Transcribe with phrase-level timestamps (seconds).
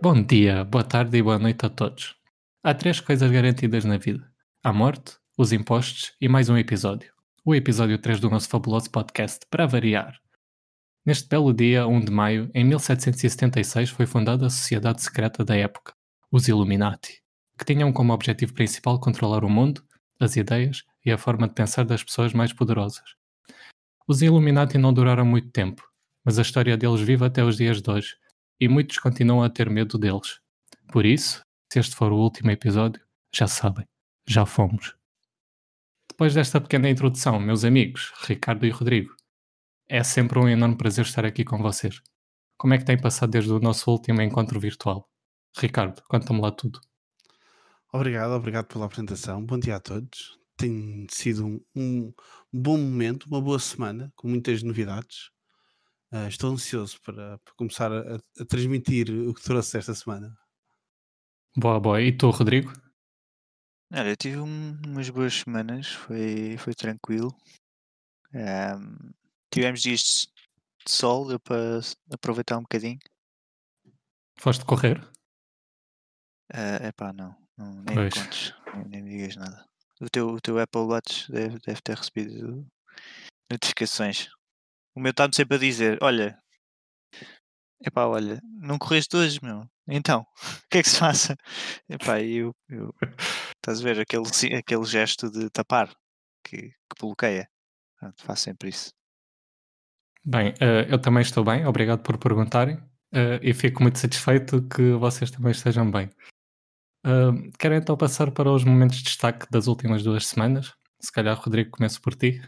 [0.00, 2.14] Bom dia, boa tarde e boa noite a todos.
[2.62, 4.30] Há três coisas garantidas na vida:
[4.62, 7.12] a morte, os impostos e mais um episódio.
[7.44, 10.16] O episódio 3 do nosso fabuloso podcast, para variar.
[11.04, 15.92] Neste belo dia, 1 de maio, em 1776, foi fundada a sociedade secreta da época,
[16.30, 17.20] os Illuminati,
[17.58, 19.82] que tinham como objetivo principal controlar o mundo,
[20.20, 23.16] as ideias e a forma de pensar das pessoas mais poderosas.
[24.06, 25.82] Os Illuminati não duraram muito tempo,
[26.24, 28.14] mas a história deles vive até os dias de hoje
[28.60, 30.40] e muitos continuam a ter medo deles.
[30.92, 33.00] Por isso, se este for o último episódio,
[33.34, 33.86] já sabem,
[34.26, 34.96] já fomos.
[36.10, 39.14] Depois desta pequena introdução, meus amigos, Ricardo e Rodrigo,
[39.88, 42.02] é sempre um enorme prazer estar aqui com vocês.
[42.56, 45.08] Como é que tem passado desde o nosso último encontro virtual?
[45.56, 46.80] Ricardo, conta-me lá tudo.
[47.92, 49.44] Obrigado, obrigado pela apresentação.
[49.44, 50.38] Bom dia a todos.
[50.56, 52.12] Tem sido um, um
[52.52, 55.30] bom momento, uma boa semana, com muitas novidades.
[56.12, 60.34] Uh, estou ansioso para, para começar a, a, transmitir o que trouxe esta semana.
[61.54, 62.00] Boa, boa.
[62.00, 62.72] E tu, Rodrigo?
[63.92, 67.34] Olha, eu tive um, umas boas semanas, foi, foi tranquilo.
[68.34, 69.12] Um,
[69.50, 70.26] tivemos dias
[70.86, 71.80] de sol, deu para
[72.12, 72.98] aproveitar um bocadinho.
[74.38, 75.02] Foste correr?
[76.54, 79.68] Uh, epá, não, não nem me contes, nem, nem, me digas nada.
[80.00, 82.66] O teu, o teu Apple Watch deve, deve ter recebido
[83.50, 84.28] notificações.
[84.98, 86.36] O meu está-me sempre a dizer: Olha,
[87.86, 89.64] epá, olha, não correste hoje, meu.
[89.86, 90.22] Então,
[90.66, 91.36] o que é que se passa?
[91.88, 92.92] Epá, eu, eu
[93.54, 94.24] estás a ver aquele,
[94.58, 95.88] aquele gesto de tapar
[96.44, 97.48] que, que bloqueia.
[97.96, 98.90] Pronto, faço sempre isso.
[100.24, 104.94] Bem, uh, eu também estou bem, obrigado por perguntarem uh, e fico muito satisfeito que
[104.94, 106.10] vocês também estejam bem.
[107.06, 110.74] Uh, quero então passar para os momentos de destaque das últimas duas semanas.
[111.00, 112.42] Se calhar, Rodrigo, começo por ti.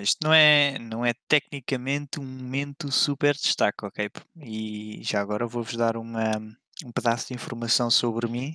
[0.00, 4.10] Isto não é, não é tecnicamente um momento super destaque, ok?
[4.36, 6.36] E já agora vou-vos dar uma,
[6.84, 8.54] um pedaço de informação sobre mim.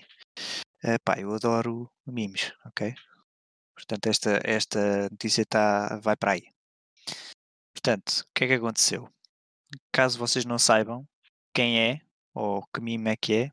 [0.83, 2.95] Uh, eu adoro memes, ok?
[3.75, 6.43] Portanto, esta, esta notícia tá, vai para aí.
[7.73, 9.09] Portanto, o que é que aconteceu?
[9.91, 11.05] Caso vocês não saibam
[11.53, 12.01] quem é
[12.33, 13.51] ou que meme é que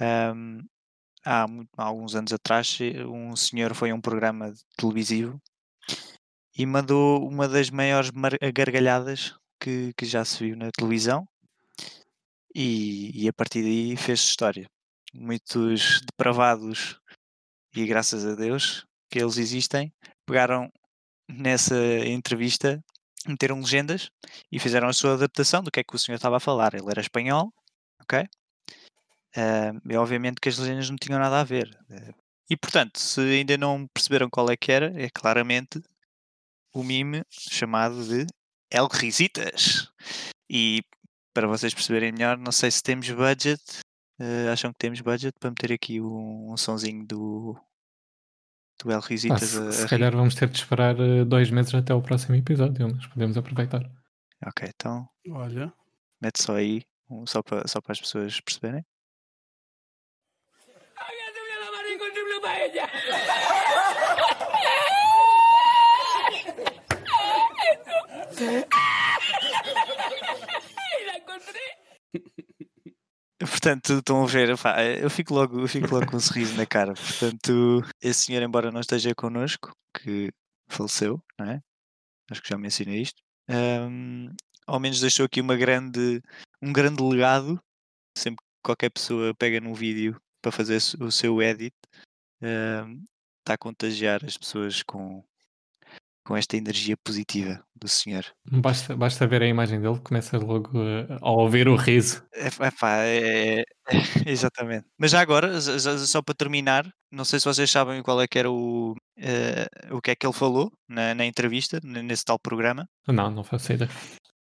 [0.00, 0.58] é, um,
[1.24, 1.44] há,
[1.76, 5.40] há alguns anos atrás um senhor foi a um programa televisivo
[6.56, 8.10] e mandou uma das maiores
[8.54, 11.26] gargalhadas que, que já se viu na televisão
[12.54, 14.66] e, e a partir daí fez história.
[15.14, 16.98] Muitos depravados
[17.74, 19.92] e graças a Deus que eles existem,
[20.26, 20.70] pegaram
[21.28, 21.76] nessa
[22.06, 22.82] entrevista,
[23.26, 24.10] meteram legendas
[24.50, 26.74] e fizeram a sua adaptação do que é que o senhor estava a falar.
[26.74, 27.52] Ele era espanhol,
[28.00, 28.24] ok?
[29.34, 31.68] Uh, e obviamente que as legendas não tinham nada a ver.
[31.90, 32.14] Uh,
[32.50, 35.82] e portanto, se ainda não perceberam qual é que era, é claramente
[36.72, 38.26] o mime chamado de
[38.70, 39.90] El Risitas.
[40.48, 40.82] E
[41.34, 43.60] para vocês perceberem melhor, não sei se temos budget.
[44.20, 47.56] Uh, acham que temos budget para meter aqui um, um sonzinho do,
[48.82, 49.56] do El Risitas?
[49.56, 52.88] Ah, se, se calhar vamos ter de esperar uh, dois meses até o próximo episódio,
[52.94, 53.82] mas podemos aproveitar.
[54.46, 55.08] Ok, então.
[55.30, 55.72] Olha.
[56.20, 58.84] Mete só aí, um, só, para, só para as pessoas perceberem.
[73.38, 76.64] Portanto, estão a ver, pá, eu fico logo, eu fico logo com um sorriso na
[76.64, 76.94] cara.
[76.94, 80.30] Portanto, esse senhor, embora não esteja connosco, que
[80.68, 81.60] faleceu, não é?
[82.30, 83.20] Acho que já mencionei isto.
[83.48, 84.28] Um,
[84.66, 86.22] ao menos deixou aqui uma grande,
[86.62, 87.60] um grande legado.
[88.16, 91.74] Sempre que qualquer pessoa pega num vídeo para fazer o seu edit,
[92.42, 93.04] um,
[93.40, 95.24] está a contagiar as pessoas com,
[96.24, 98.24] com esta energia positiva do senhor.
[98.46, 102.24] Basta, basta ver a imagem dele, começa logo a, a ouvir o riso.
[102.32, 103.64] É, pá, é, é,
[104.26, 104.86] exatamente.
[104.98, 108.50] Mas já agora, só para terminar, não sei se vocês sabem qual é que era
[108.50, 112.86] o, uh, o que é que ele falou na, na, entrevista, nesse tal programa.
[113.08, 113.90] Não, não faço ideia.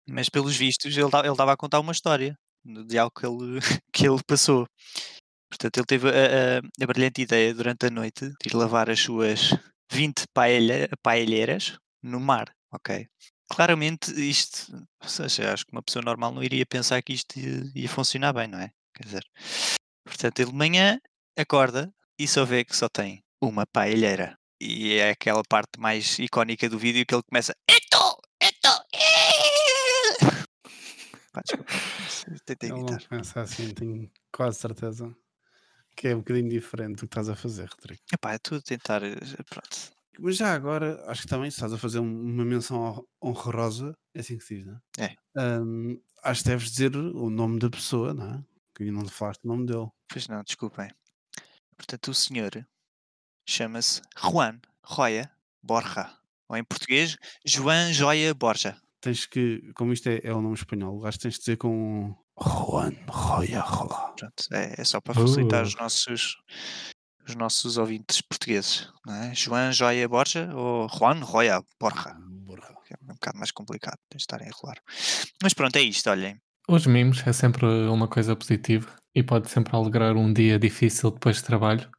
[0.07, 3.59] Mas pelos vistos, ele estava a contar uma história de algo que ele,
[3.91, 4.65] que ele passou.
[5.49, 8.99] Portanto, ele teve a, a, a brilhante ideia durante a noite de ir lavar as
[8.99, 9.51] suas
[9.93, 13.07] 20 paella, paelheiras no mar, ok?
[13.47, 17.71] Claramente isto, ou seja, acho que uma pessoa normal não iria pensar que isto ia,
[17.75, 18.71] ia funcionar bem, não é?
[18.95, 19.23] Quer dizer,
[20.03, 20.99] portanto, ele de manhã
[21.37, 24.35] acorda e só vê que só tem uma paelheira.
[24.59, 28.19] E é aquela parte mais icónica do vídeo que ele começa Eto!
[28.41, 28.69] Eto!
[31.31, 31.71] Pá, desculpa,
[32.45, 35.15] tentei ele não pensa assim, tenho quase certeza
[35.95, 38.01] que é um bocadinho diferente do que estás a fazer, Rodrigo.
[38.11, 39.03] Epá, é tudo tentar.
[39.03, 39.15] Eh,
[39.49, 39.91] pronto.
[40.19, 44.19] Mas já agora, acho que também se estás a fazer um- uma menção honrosa, é
[44.19, 45.05] assim que se diz, não é?
[45.05, 45.15] É.
[45.35, 48.43] Ahm, acho que deves dizer o nome da pessoa, não é?
[48.75, 49.87] Que não falaste o nome dele.
[50.07, 50.89] Pois não, desculpem.
[51.77, 52.51] Portanto, o senhor
[53.47, 55.31] chama-se Juan Roya
[55.63, 56.15] Borja.
[56.49, 58.77] Ou em português, João Joia Borja.
[59.01, 62.15] Tens que, como isto é, é o nome espanhol, acho que tens de dizer com
[62.43, 64.13] Juan Roya Rola.
[64.17, 65.67] Pronto, é, é só para facilitar Uh.
[65.67, 66.37] os nossos
[67.27, 69.33] os nossos ouvintes portugueses, não é?
[69.33, 72.17] João Joia Borja ou Juan Roya Borja.
[72.85, 74.77] que É um bocado mais complicado, tens de estar a enrolar.
[75.41, 76.37] Mas pronto, é isto, olhem.
[76.67, 81.37] Os mimos é sempre uma coisa positiva e pode sempre alegrar um dia difícil depois
[81.37, 81.89] de trabalho.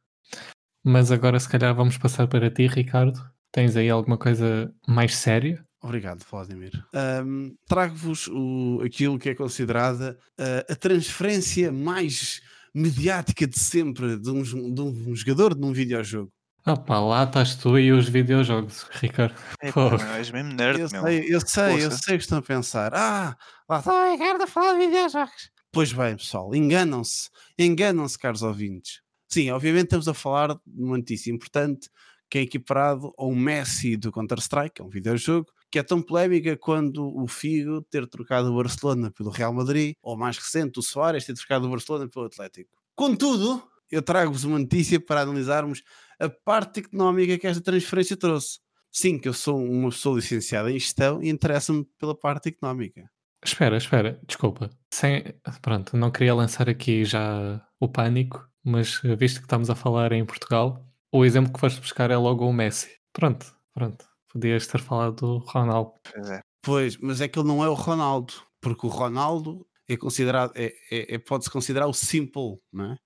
[0.83, 3.19] Mas agora, se calhar, vamos passar para ti, Ricardo.
[3.51, 5.65] Tens aí alguma coisa mais séria?
[5.85, 6.71] Obrigado, Vladimir.
[6.93, 12.41] Ahm, Trago-vos o- aquilo que é considerada ah, a transferência mais
[12.73, 16.31] mediática de sempre de um, de um jogador de um videojogo.
[16.65, 19.35] Ah pá, lá estás tu e os videojogos, Ricardo.
[19.61, 19.89] É, Pô.
[20.17, 21.01] és mesmo nerd, Eu meu.
[21.03, 21.97] sei, eu sei, eu Poça.
[22.03, 22.91] sei o que estão a pensar.
[22.95, 23.37] Ah,
[23.69, 25.51] lá está o Ricardo a falar de videojogos.
[25.71, 27.29] Pois bem, pessoal, enganam-se.
[27.59, 29.01] Enganam-se, caros ouvintes.
[29.29, 31.87] Sim, obviamente estamos a falar de uma notícia importante
[32.29, 37.05] que é equiparado ao Messi do Counter-Strike, é um videojogo, que é tão polémica quando
[37.17, 41.33] o Figo ter trocado o Barcelona pelo Real Madrid, ou mais recente, o Soares ter
[41.33, 42.69] trocado o Barcelona pelo Atlético.
[42.95, 45.83] Contudo, eu trago-vos uma notícia para analisarmos
[46.19, 48.59] a parte económica que esta transferência trouxe.
[48.91, 53.09] Sim, que eu sou uma pessoa licenciada em gestão e interessa-me pela parte económica.
[53.43, 54.69] Espera, espera, desculpa.
[54.89, 55.23] Sem...
[55.61, 60.13] Pronto, não queria lançar aqui já o pânico, mas eh, visto que estamos a falar
[60.13, 62.89] em Portugal, o exemplo que foste buscar é logo o Messi.
[63.13, 64.05] Pronto, pronto.
[64.35, 65.93] Podias ter falado do Ronaldo.
[66.13, 66.41] Pois é.
[66.61, 70.73] Pois, mas é que ele não é o Ronaldo, porque o Ronaldo é considerado, é,
[70.91, 72.97] é- é- pode-se considerar o simple, não é?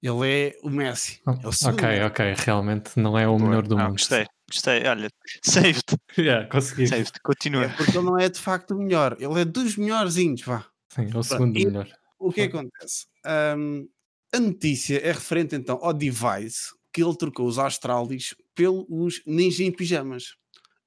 [0.00, 1.20] Ele é o Messi.
[1.26, 3.92] É o ok, ok, realmente não é o melhor do Não, mundo.
[3.94, 4.86] Gostei, gostei.
[4.86, 5.08] Olha,
[5.42, 5.82] saved,
[6.16, 6.86] Yeah, consegui.
[6.86, 7.10] saved.
[7.20, 7.64] Continua.
[7.64, 10.64] É porque ele não é de facto o melhor, ele é dos melhorzinhos, vá.
[10.94, 11.88] Sim, é o segundo e- melhor.
[12.20, 13.06] O que acontece?
[13.24, 13.88] Ahm,
[14.32, 19.72] a notícia é referente então ao device que ele trocou os Astralis pelos Ninja em
[19.72, 20.36] Pijamas.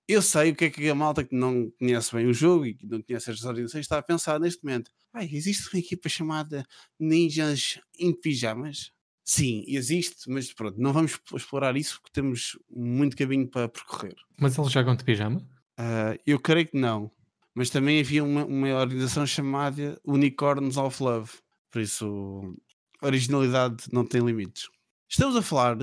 [0.10, 2.74] Eu sei o que é que a malta que não conhece bem o jogo e
[2.74, 4.90] que não conhece as organizações está a pensar neste momento.
[5.14, 6.66] Ai, existe uma equipa chamada
[7.00, 8.92] Ninjas em Pijamas?
[9.24, 14.16] Sim, existe, mas pronto, não vamos explorar isso porque temos muito caminho para percorrer.
[14.40, 15.48] Mas eles jogam de pijama?
[15.78, 17.12] Ah, eu creio que não.
[17.54, 21.34] Mas também havia uma, uma organização chamada Unicorns of Love.
[21.70, 22.58] Por isso,
[23.00, 24.70] a originalidade não tem limites.
[25.08, 25.78] Estamos a falar,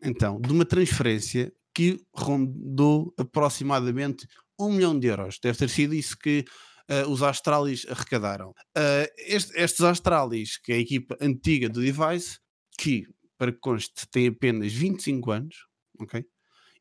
[0.00, 4.26] então, de uma transferência que rondou aproximadamente
[4.58, 5.38] um milhão de euros.
[5.40, 6.44] Deve ter sido isso que
[6.88, 8.52] ah, os Astralis arrecadaram.
[8.76, 12.40] Ah, este- estes Astralis, que é a equipa antiga do device,
[12.76, 13.06] que,
[13.38, 15.54] para que conste, tem apenas 25 anos,
[16.00, 16.24] ok?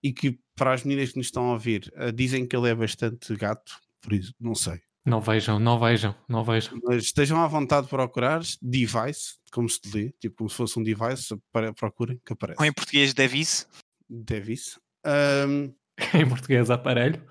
[0.01, 2.75] e que para as meninas que nos estão a ouvir uh, dizem que ele é
[2.75, 4.79] bastante gato, por isso não sei.
[5.05, 6.79] Não vejam, não vejam, não vejam.
[6.83, 10.83] Mas estejam à vontade de procurar device, como se lê, tipo como se fosse um
[10.83, 12.59] device, para, procurem que aparece.
[12.59, 13.67] Ou em português, Davis.
[14.09, 14.77] Device.
[15.07, 15.73] Um,
[16.13, 17.23] em português, aparelho.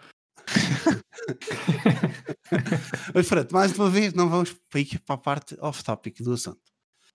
[3.14, 6.60] mas pronto, mais uma vez, não vamos para a parte off-topic do assunto.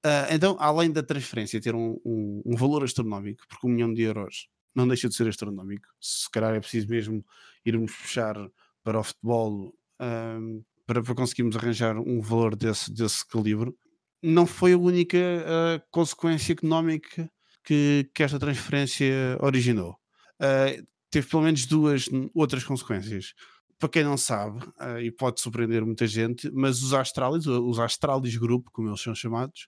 [0.04, 4.02] Ah, então, além da transferência ter um, um- um valor astronómico, porque um milhão de
[4.02, 7.24] euros não deixa de ser astronómico, se calhar é preciso mesmo
[7.66, 8.36] irmos puxar
[8.84, 13.72] para o futebol ahm, para, para conseguirmos arranjar um valor desse, desse calibre,
[14.24, 17.30] não foi a única ah, consequência económica
[17.64, 19.96] que, que esta transferência originou.
[20.42, 20.82] Ah,
[21.12, 23.34] teve pelo menos duas outras consequências
[23.78, 28.36] para quem não sabe, ah, e pode surpreender muita gente, mas os Astralis, os Astralis
[28.38, 29.68] Group, como eles são chamados,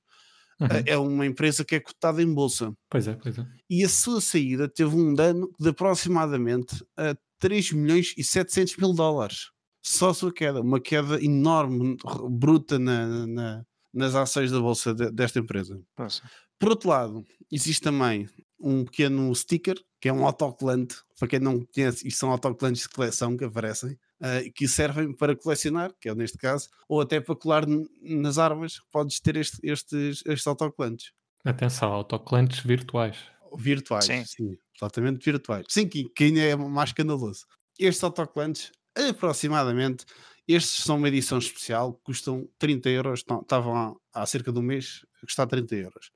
[0.62, 0.68] Uhum.
[0.70, 2.72] ah, é uma empresa que é cotada em bolsa.
[2.90, 3.46] Pois é, pois é.
[3.70, 8.94] E a sua saída teve um dano de aproximadamente a 3 milhões e 700 mil
[8.94, 9.50] dólares.
[9.82, 11.98] Só a sua queda, uma queda enorme,
[12.30, 15.82] bruta na- na- nas ações da bolsa de- desta empresa.
[15.96, 16.22] Poxa.
[16.60, 18.30] Por outro lado, existe também
[18.64, 20.96] um pequeno sticker, que é um autocolante.
[21.20, 25.36] Para quem não conhece, isto são autocolantes de coleção que aparecem, ah, que servem para
[25.36, 27.66] colecionar, que é neste caso, ou até para colar
[28.02, 28.80] nas armas.
[28.92, 31.12] Podes ter este- estes, estes autocolantes
[31.46, 33.18] Atenção, autocolantes virtuais.
[33.58, 34.06] virtuais.
[34.06, 34.24] Sim.
[34.26, 34.58] Sim.
[34.76, 35.66] exatamente virtuais.
[35.70, 37.46] Sim, que, que ainda é mais escandaloso.
[37.80, 40.06] Estes autocolantes, aproximadamente,
[40.48, 45.06] estes são uma edição especial, custam 30 euros, estavam há, há cerca de um mês
[45.22, 46.12] a custar 30 euros.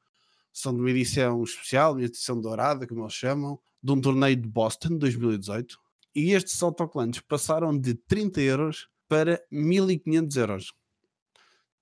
[0.60, 4.48] São de uma edição especial, uma edição dourada, como eles chamam, de um torneio de
[4.48, 5.78] Boston 2018.
[6.16, 10.74] E estes autocolantes passaram de 30 euros para 1500 euros.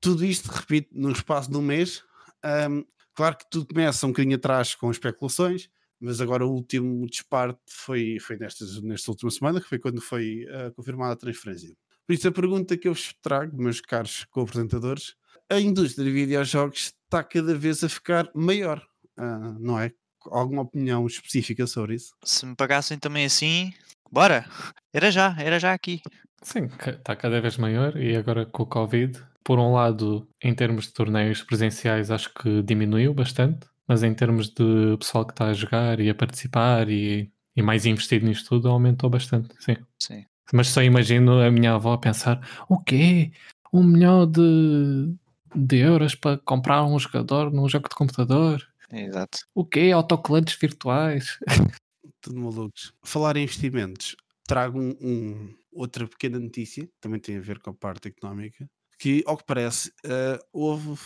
[0.01, 2.03] Tudo isto, repito, no espaço de um mês.
[2.43, 7.61] Ahm, claro que tudo começa um bocadinho atrás com especulações, mas agora o último disparte
[7.65, 11.73] foi, foi nestas, nesta última semana, que foi quando foi uh, confirmada a transferência.
[12.05, 15.15] Por isso, a pergunta que eu vos trago, meus caros co-apresentadores,
[15.49, 18.81] a indústria de videojogos está cada vez a ficar maior,
[19.17, 19.91] uh, não é?
[20.25, 22.13] Alguma opinião específica sobre isso?
[22.23, 23.73] Se me pagassem também assim,
[24.11, 24.45] bora!
[24.93, 26.01] Era já, era já aqui.
[26.41, 30.85] Sim, está cada vez maior e agora com o Covid, por um lado, em termos
[30.85, 35.53] de torneios presenciais, acho que diminuiu bastante, mas em termos de pessoal que está a
[35.53, 39.75] jogar e a participar e, e mais investido nisto tudo, aumentou bastante, sim.
[39.99, 40.25] Sim.
[40.53, 43.31] Mas só imagino a minha avó pensar: o quê?
[43.73, 45.15] Um milhão de,
[45.55, 48.61] de euros para comprar um jogador num jogo de computador?
[48.91, 49.39] Exato.
[49.53, 49.91] O quê?
[49.93, 51.39] Autocolantes virtuais?
[52.21, 52.93] Tudo malucos.
[53.03, 54.15] Falar em investimentos,
[54.47, 58.69] trago um, um, outra pequena notícia, também tem a ver com a parte económica,
[58.99, 60.97] que, ao que parece, uh, houve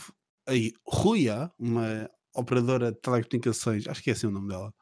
[0.48, 4.74] aí Ruia, uma operadora de telecomunicações, acho que é assim o nome dela,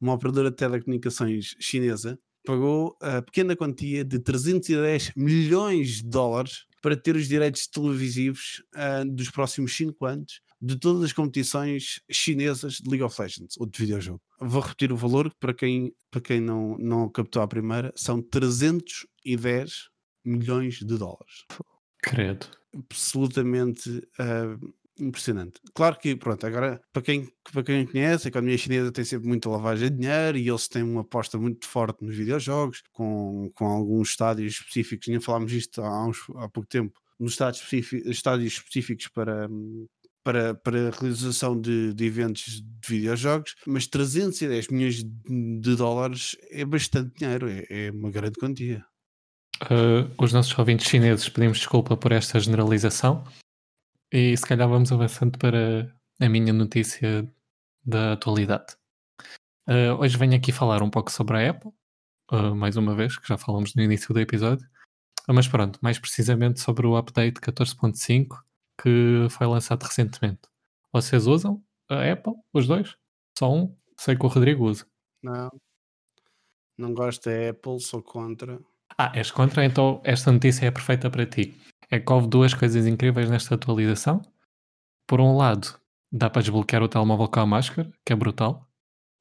[0.00, 6.96] uma operadora de telecomunicações chinesa, pagou a pequena quantia de 310 milhões de dólares para
[6.96, 12.90] ter os direitos televisivos uh, dos próximos 5 anos de todas as competições chinesas de
[12.90, 14.20] League of Legends ou de videojogo.
[14.38, 19.88] Vou repetir o valor para quem, para quem não, não captou a primeira: são 310
[20.24, 21.46] milhões de dólares.
[22.02, 22.46] Credo.
[22.74, 25.60] Absolutamente uh, impressionante.
[25.74, 29.48] Claro que, pronto, agora, para quem, para quem conhece, a economia chinesa tem sempre muita
[29.48, 34.10] lavagem de dinheiro e eles têm uma aposta muito forte nos videojogos, com, com alguns
[34.10, 37.66] estádios específicos, nem falámos isto há, uns, há pouco tempo, nos estádios,
[38.06, 39.48] estádios específicos para,
[40.24, 46.64] para, para a realização de, de, eventos de videojogos, mas 310 milhões de dólares é
[46.64, 48.84] bastante dinheiro, é, é uma grande quantia.
[49.64, 53.24] Uh, os nossos ouvintes chineses pedimos desculpa por esta generalização,
[54.12, 57.30] e se calhar vamos avançando para a minha notícia
[57.84, 58.76] da atualidade.
[59.68, 61.70] Uh, hoje venho aqui falar um pouco sobre a Apple,
[62.32, 64.66] uh, mais uma vez, que já falamos no início do episódio.
[65.28, 68.38] Uh, mas pronto, mais precisamente sobre o update 14.5
[68.82, 70.40] que foi lançado recentemente.
[70.92, 72.96] Vocês usam a Apple, os dois?
[73.38, 73.76] Só um?
[73.96, 74.86] Sei que o Rodrigo usa.
[75.22, 75.50] Não.
[76.76, 78.58] Não gosto da Apple, sou contra.
[78.98, 79.64] Ah, és contra?
[79.64, 81.54] Então esta notícia é perfeita para ti
[81.90, 84.22] é que houve duas coisas incríveis nesta atualização.
[85.06, 85.78] Por um lado,
[86.12, 88.68] dá para desbloquear o telemóvel com a máscara, que é brutal.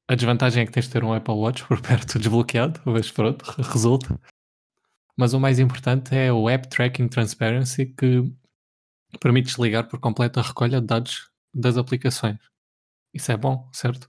[0.07, 3.43] A desvantagem é que tens de ter um Apple Watch por perto desbloqueado, mas pronto,
[3.61, 4.19] resulta.
[5.17, 8.23] Mas o mais importante é o App Tracking Transparency, que
[9.19, 12.39] permite desligar por completo a recolha de dados das aplicações.
[13.13, 14.07] Isso é bom, certo?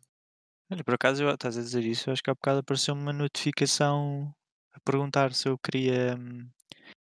[0.70, 3.12] Olha, por acaso, eu, estás a dizer isso, eu acho que há bocado apareceu uma
[3.12, 4.32] notificação
[4.72, 6.48] a perguntar se eu queria hum,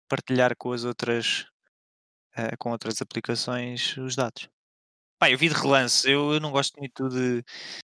[0.08, 1.46] partilhar com as outras
[2.38, 4.50] uh, com outras aplicações os dados.
[5.20, 7.44] Pá, eu vi de relance, eu, eu não gosto muito de,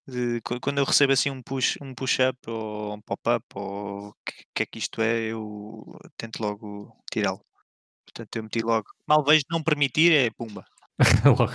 [0.07, 4.45] de, quando eu recebo assim um push um push-up ou um pop-up ou o que,
[4.55, 5.85] que, é que isto é, eu
[6.17, 7.45] tento logo tirá-lo.
[8.07, 8.87] Portanto, eu meti logo.
[9.07, 10.65] Mal vejo não permitir, é pumba.
[11.39, 11.53] logo.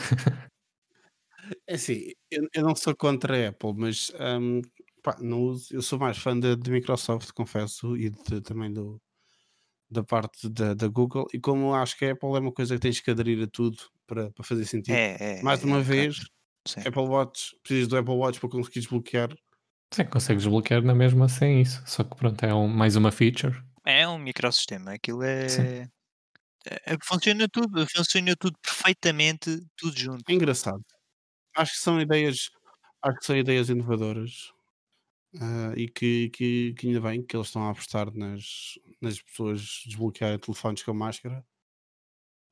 [1.67, 4.62] É assim, eu, eu, não sou contra a Apple, mas um,
[5.03, 9.01] pá, não uso, eu sou mais fã de, de Microsoft, confesso, e de, também do,
[9.93, 12.81] da parte da, da, Google e como acho que a Apple é uma coisa que
[12.81, 14.95] tens que aderir a tudo para, para fazer sentido.
[14.95, 16.19] É, é, Mais é, uma vez,
[16.79, 19.29] Apple Watch, precisas do Apple Watch para conseguir desbloquear.
[19.93, 23.55] Sim, consegues desbloquear na mesma sem isso, só que pronto, é um, mais uma feature.
[23.85, 25.45] É um microsistema, aquilo é...
[25.45, 25.89] é...
[26.65, 30.23] é funciona tudo, funciona tudo perfeitamente, tudo junto.
[30.29, 30.83] Engraçado.
[31.55, 32.50] Acho que são ideias,
[33.01, 34.52] acho que são ideias inovadoras
[35.35, 39.81] Uh, e que, que, que, ainda bem que eles estão a apostar nas, nas pessoas
[39.85, 41.43] desbloquearem telefones com máscara,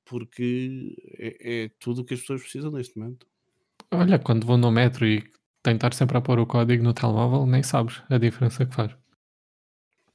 [0.03, 3.27] porque é, é tudo o que as pessoas precisam neste momento.
[3.91, 5.23] Olha, quando vou no metro e
[5.61, 8.95] tentar sempre a pôr o código no telemóvel, nem sabes a diferença que faz.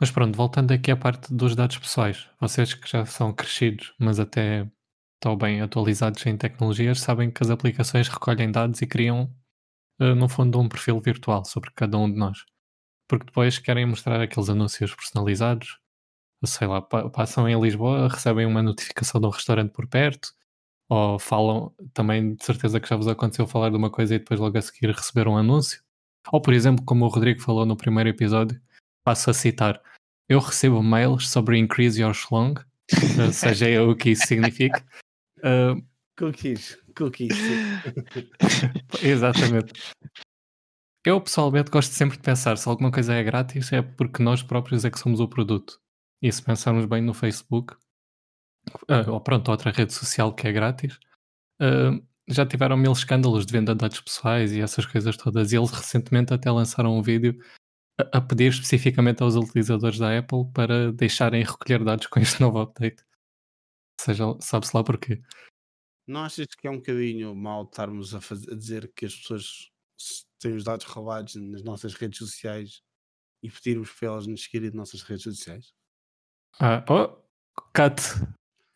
[0.01, 4.19] Mas pronto, voltando aqui à parte dos dados pessoais, vocês que já são crescidos, mas
[4.19, 4.69] até
[5.15, 9.33] estão bem atualizados em tecnologias, sabem que as aplicações recolhem dados e criam,
[10.01, 12.45] uh, no fundo, um perfil virtual sobre cada um de nós
[13.09, 15.79] porque depois querem mostrar aqueles anúncios personalizados.
[16.45, 20.33] Sei lá, passam em Lisboa, recebem uma notificação de um restaurante por perto,
[20.89, 24.39] ou falam, também de certeza que já vos aconteceu falar de uma coisa e depois
[24.39, 25.83] logo a seguir receber um anúncio.
[26.33, 28.61] Ou, por exemplo, como o Rodrigo falou no primeiro episódio,
[29.05, 29.81] passo a citar:
[30.29, 32.55] Eu recebo mails sobre increase your schlong,
[33.33, 34.85] seja o que isso significa.
[35.39, 35.83] Uh,
[36.19, 37.37] cookies, cookies.
[39.03, 39.73] Exatamente.
[41.07, 44.85] Eu pessoalmente gosto sempre de pensar se alguma coisa é grátis é porque nós próprios
[44.85, 45.81] é que somos o produto.
[46.21, 47.75] E se pensarmos bem no Facebook,
[48.91, 50.99] uh, ou pronto, outra rede social que é grátis,
[51.63, 55.53] uh, já tiveram mil escândalos de venda de dados pessoais e essas coisas todas.
[55.53, 57.39] E eles recentemente até lançaram um vídeo
[58.13, 63.05] a, pedir especificamente aos utilizadores da Apple para deixarem recolher dados com este novo update.
[64.01, 65.23] Seja, sabe-se lá porquê.
[66.05, 69.71] Não achas que é um bocadinho mal estarmos a, fazer, a dizer que as pessoas
[70.39, 72.83] têm os dados roubados nas nossas redes sociais
[73.43, 75.73] e pedirmos para elas nos seguirem nas nossas redes sociais?
[76.61, 77.23] Ah, oh,
[77.75, 78.01] cut.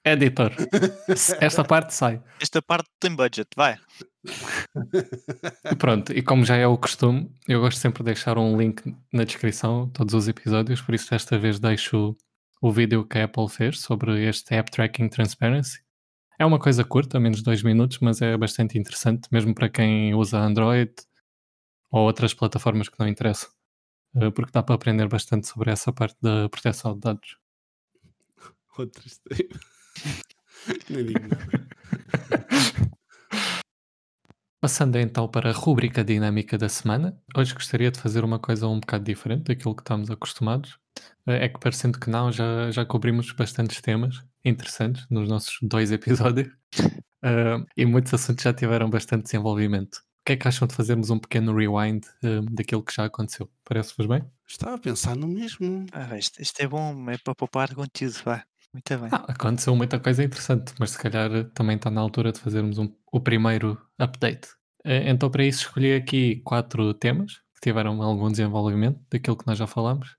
[0.05, 0.53] Editor.
[1.41, 2.23] Esta parte sai.
[2.41, 3.79] Esta parte tem budget, vai.
[5.79, 9.25] Pronto, e como já é o costume, eu gosto sempre de deixar um link na
[9.25, 12.17] descrição, todos os episódios, por isso desta vez deixo
[12.63, 15.81] o vídeo que a Apple fez sobre este App Tracking Transparency.
[16.39, 20.15] É uma coisa curta, menos de dois minutos, mas é bastante interessante, mesmo para quem
[20.15, 20.93] usa Android
[21.91, 23.51] ou outras plataformas que não interessam,
[24.17, 27.39] eh, porque dá para aprender bastante sobre essa parte da proteção de dados.
[28.79, 29.21] Outras.
[30.91, 31.67] não digo nada.
[34.61, 38.79] Passando então para a rúbrica dinâmica da semana, hoje gostaria de fazer uma coisa um
[38.79, 40.79] bocado diferente daquilo que estamos acostumados.
[41.27, 45.93] Eh, É que parecendo que não, já, já cobrimos bastantes temas interessantes nos nossos dois
[45.93, 46.51] episódios
[47.25, 50.03] Eh, e muitos assuntos já tiveram bastante desenvolvimento.
[50.21, 53.51] O que é que acham de fazermos um pequeno rewind eh, daquilo que já aconteceu?
[53.65, 54.23] Parece-vos bem?
[54.47, 55.87] Estava a pensar no mesmo.
[55.93, 58.43] Ah, isto, isto é bom, é para poupar conteúdo, vai.
[58.73, 59.09] Muito bem.
[59.13, 62.79] Ah, aconteceu muita coisa interessante, mas se calhar eh, também está na altura de fazermos
[62.79, 64.49] um- o primeiro update.
[64.85, 69.59] Eh, Então, para isso, escolhi aqui quatro temas que tiveram algum desenvolvimento daquilo que nós
[69.59, 70.17] já falámos.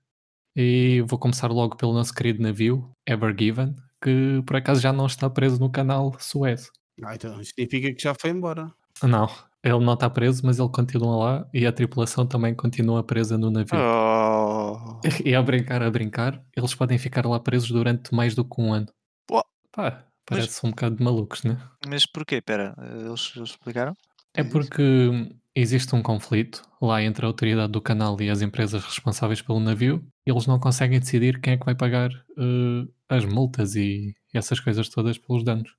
[0.56, 5.06] E vou começar logo pelo nosso querido navio, Ever Given, que por acaso já não
[5.06, 6.70] está preso no canal Suez.
[7.04, 8.72] Ah, então significa que já foi embora.
[9.02, 9.28] Não,
[9.62, 13.50] ele não está preso, mas ele continua lá e a tripulação também continua presa no
[13.50, 13.78] navio.
[13.78, 15.00] Oh.
[15.24, 18.72] E a brincar, a brincar, eles podem ficar lá presos durante mais do que um
[18.72, 18.88] ano.
[19.30, 19.44] Uau.
[19.70, 21.58] Pá, parece um bocado de malucos, né?
[21.86, 22.36] Mas porquê?
[22.36, 23.94] Espera, eles, eles explicaram?
[24.34, 29.42] É porque existe um conflito lá entre a autoridade do canal e as empresas responsáveis
[29.42, 30.04] pelo navio.
[30.26, 34.58] E eles não conseguem decidir quem é que vai pagar eh, as multas e essas
[34.58, 35.74] coisas todas pelos danos.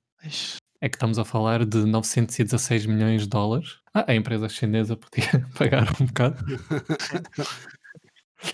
[0.84, 3.78] É que estamos a falar de 916 milhões de dólares.
[3.94, 5.24] Ah, a empresa chinesa podia
[5.56, 6.44] pagar um bocado.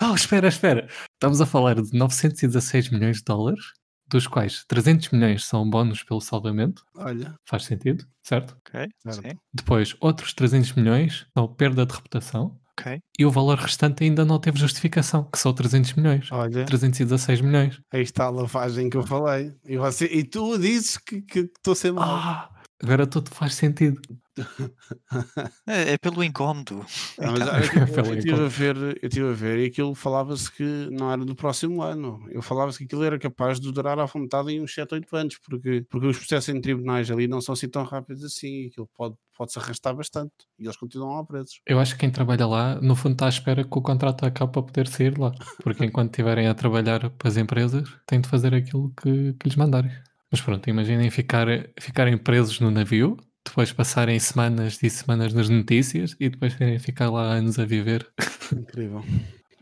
[0.01, 0.87] Oh, espera, espera.
[1.15, 3.73] Estamos a falar de 916 milhões de dólares,
[4.07, 6.85] dos quais 300 milhões são bónus pelo salvamento.
[6.95, 8.55] Olha, Faz sentido, certo?
[8.65, 9.21] ok, Certo.
[9.21, 12.57] sim, Depois, outros 300 milhões são perda de reputação.
[12.81, 12.99] Ok.
[13.17, 16.31] E o valor restante ainda não teve justificação, que são 300 milhões.
[16.31, 17.79] olha, 316 milhões.
[17.91, 19.53] aí está a lavagem que eu falei.
[19.65, 22.03] E, você, e tu dizes que estou mau.
[22.03, 22.49] Ah,
[22.81, 24.01] agora tudo faz sentido.
[25.67, 26.85] É, é pelo incómodo.
[27.19, 29.93] Ah, mas Então, olha, eu, eu estive a ver, eu estive a ver e aquilo
[29.93, 32.25] falava-se que não era do próximo ano.
[32.29, 35.37] Eu falava-se que aquilo era capaz de durar à vontade em uns 7, 8 anos,
[35.37, 38.67] porque, porque os processos em tribunais ali não são assim tão rápidos assim.
[38.67, 41.59] Aquilo pode, pode se arrastar bastante e eles continuam lá presos.
[41.65, 44.51] Eu acho que quem trabalha lá, no fundo, está à espera que o contrato acabe
[44.51, 45.31] para poder sair lá.
[45.61, 49.55] Porque enquanto estiverem a trabalhar para as empresas, têm de fazer aquilo que, que lhes
[49.55, 49.91] mandarem.
[50.31, 51.45] Mas pronto, imaginem ficar,
[51.77, 57.09] ficarem presos no navio, depois passarem semanas e semanas nas notícias e depois terem ficar
[57.09, 58.09] lá anos a viver.
[58.53, 59.03] Incrível.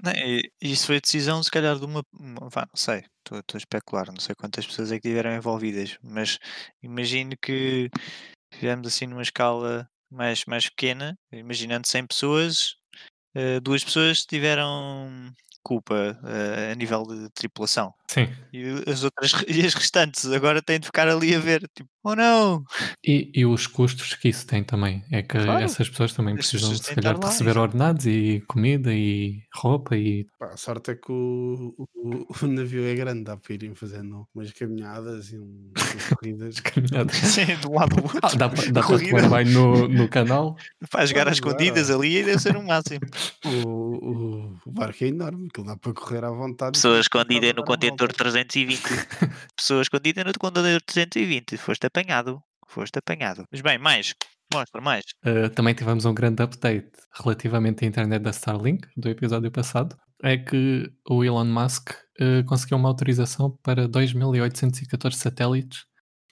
[0.01, 0.13] Não,
[0.61, 2.03] Isso foi decisão, se calhar, de uma.
[2.49, 6.39] vá, não sei, estou a especular, não sei quantas pessoas é que estiveram envolvidas, mas
[6.81, 7.89] imagino que
[8.53, 12.75] fizemos assim numa escala mais, mais pequena, imaginando 100 pessoas,
[13.35, 15.33] eh, duas pessoas tiveram
[15.69, 17.93] culpa eh, a nível de tripulação.
[18.07, 18.27] Sim.
[18.51, 22.15] E as outras e as restantes agora têm de ficar ali a ver, tipo, oh
[22.15, 22.63] não!
[23.05, 25.03] E, e os custos que isso tem também.
[25.11, 25.63] É que Claro.
[25.63, 27.61] essas pessoas também Essas precisam, pessoas se calhar, de lá, receber exato.
[27.63, 30.25] ordenados e comida e roupa e.
[30.39, 34.27] Pá, a sorte é que o, o, o navio é grande, dá para irem fazendo
[34.33, 36.59] umas caminhadas e um- umas corridas.
[36.65, 37.15] caminhadas.
[37.15, 38.19] Sim, de um lado ao outro.
[38.23, 40.57] Ah, dá, pa- dá para tomar banho no, no canal.
[40.89, 43.01] Para jogar às escondidas ali deve ser o máximo.
[43.45, 46.71] O, o, o barco é enorme, aquilo dá para correr à vontade.
[46.73, 48.23] Pessoa escondida no contentor volta.
[48.23, 48.81] 320.
[49.55, 51.57] Pessoa escondida no contentor 320.
[51.57, 52.41] Foste apanhado.
[52.67, 53.45] Foste apanhado.
[53.51, 54.15] Mas bem, mais.
[54.53, 55.03] Mostra mais.
[55.23, 59.95] Uh, também tivemos um grande update relativamente à internet da Starlink do episódio passado.
[60.23, 65.85] É que o Elon Musk uh, conseguiu uma autorização para 2.814 satélites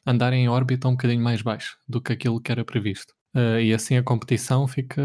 [0.05, 3.13] andarem em órbita um bocadinho mais baixo do que aquilo que era previsto.
[3.35, 5.01] Uh, e assim a competição fica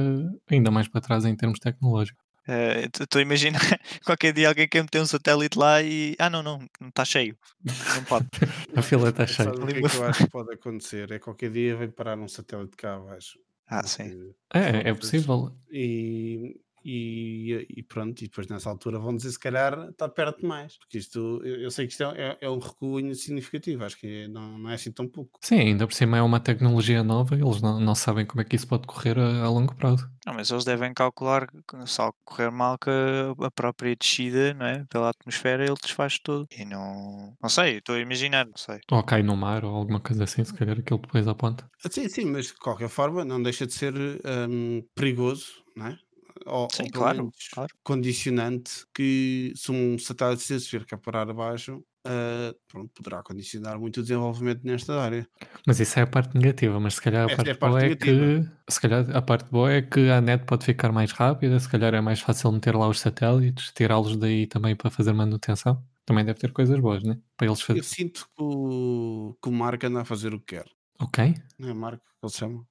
[0.50, 2.21] ainda mais para trás em termos tecnológicos.
[2.46, 3.60] Estou a imaginar
[4.04, 6.16] qualquer dia alguém quer meter um satélite lá e.
[6.18, 6.58] Ah, não, não.
[6.80, 7.36] Não está cheio.
[7.64, 8.26] Não pode.
[8.76, 9.50] A fila está cheia.
[9.50, 11.10] O que é que eu acho que pode acontecer?
[11.12, 13.38] É qualquer dia vai parar um satélite cá abaixo.
[13.68, 14.34] Ah, sim.
[14.52, 15.56] É, é possível.
[15.70, 20.76] E, e, e pronto, e depois nessa altura vão dizer se calhar está perto demais,
[20.78, 24.58] porque isto, eu, eu sei que isto é, é, um recuo significativo, acho que não,
[24.58, 25.38] não é assim tão pouco.
[25.42, 28.56] Sim, ainda por cima é uma tecnologia nova, eles não, não sabem como é que
[28.56, 30.10] isso pode correr a, a longo prazo.
[30.26, 34.66] Não, mas eles devem calcular que se algo correr mal que a própria descida não
[34.66, 34.84] é?
[34.88, 36.46] pela atmosfera ele desfaz tudo.
[36.56, 37.34] E não.
[37.42, 38.80] Não sei, estou a imaginar, não sei.
[38.90, 41.68] Ou cai no mar ou alguma coisa assim, se calhar aquilo depois aponta.
[41.90, 45.98] Sim, sim, mas de qualquer forma não deixa de ser um, perigoso, não é?
[46.46, 47.74] Ou, Sim, ou claro, claro.
[47.82, 53.98] condicionante que se um satélite se vir cá parar abaixo, uh, pronto, poderá condicionar muito
[53.98, 55.26] o desenvolvimento nesta área.
[55.66, 57.82] Mas isso é a parte negativa, mas se calhar a parte, é a parte boa
[57.82, 58.24] negativa.
[58.24, 61.58] é que se calhar a parte boa é que a net pode ficar mais rápida,
[61.58, 65.82] se calhar é mais fácil meter lá os satélites, tirá-los daí também para fazer manutenção.
[66.04, 67.16] Também deve ter coisas boas, né?
[67.36, 67.78] Para eles fazerem.
[67.78, 70.66] Eu sinto que o, que o Marco anda a fazer o que quer.
[71.00, 71.34] Ok.
[71.58, 72.66] Não é Marco que ele chama?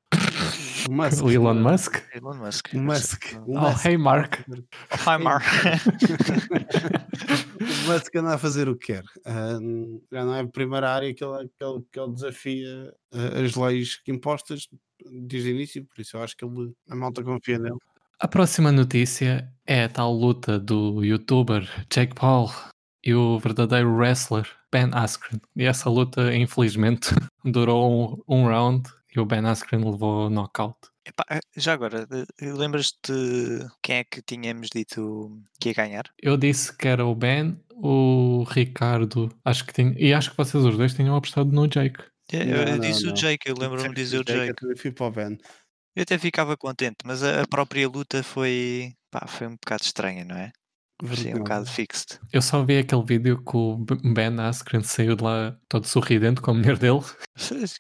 [0.90, 1.24] O Musk.
[1.24, 1.96] O Elon Musk?
[2.14, 2.74] Elon Musk.
[2.74, 3.26] O Musk.
[3.46, 4.44] O oh, hey Mark.
[4.50, 4.56] Oh,
[4.96, 5.46] hi Mark.
[7.62, 9.04] o Musk anda a fazer o que quer.
[9.26, 13.46] Uh, já não é a primeira área que ele, que ele, que ele desafia uh,
[13.46, 14.68] as leis impostas
[15.10, 17.78] desde o início, por isso eu acho que ele, a malta confia nele.
[18.20, 22.52] A próxima notícia é a tal luta do youtuber Jake Paul
[23.04, 25.42] e o verdadeiro wrestler Ben Askren.
[25.56, 27.10] E essa luta, infelizmente,
[27.44, 30.78] durou um, um round e o Ben Askren levou knockout.
[31.06, 32.08] Epá, eh, já agora,
[32.40, 33.12] lembras-te
[33.82, 36.04] quem é que tínhamos dito que ia ganhar?
[36.22, 40.64] Eu disse que era o Ben, o Ricardo, acho que tinha, e acho que vocês
[40.64, 42.04] os dois tinham apostado no Jake.
[42.32, 43.12] É, eu, eu disse não.
[43.12, 44.64] o Jake, eu lembro-me de dizer o Jake.
[44.64, 45.38] Eu fui para o Ben.
[45.96, 50.24] Eu até ficava contente, mas a, a própria luta foi, pá, foi um bocado estranha,
[50.24, 50.52] não é?
[51.16, 52.20] Sim, um bocado fixed.
[52.32, 56.52] Eu só vi aquele vídeo que o Ben Askren saiu de lá todo sorridente com
[56.52, 57.02] a mulher dele.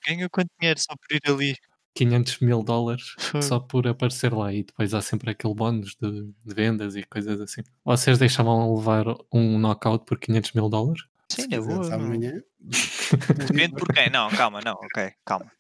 [0.07, 1.55] Ganhou quanto dinheiro só por ir ali?
[1.93, 6.53] 500 mil dólares só por aparecer lá e depois há sempre aquele bónus de, de,
[6.53, 7.61] vendas e coisas assim.
[7.83, 11.03] Vocês deixavam levar um knockout por 500 mil dólares?
[11.29, 11.93] Sim, é boa.
[11.93, 12.41] Amanhã.
[12.59, 14.09] Depende por quem.
[14.09, 15.51] Não, calma, não, ok, calma.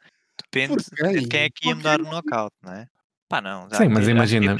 [0.51, 0.83] Depende
[1.21, 2.87] de quem é que ia me dar o knockout, não é?
[3.31, 3.69] Pá, não.
[3.71, 4.57] Sim, mas imagina,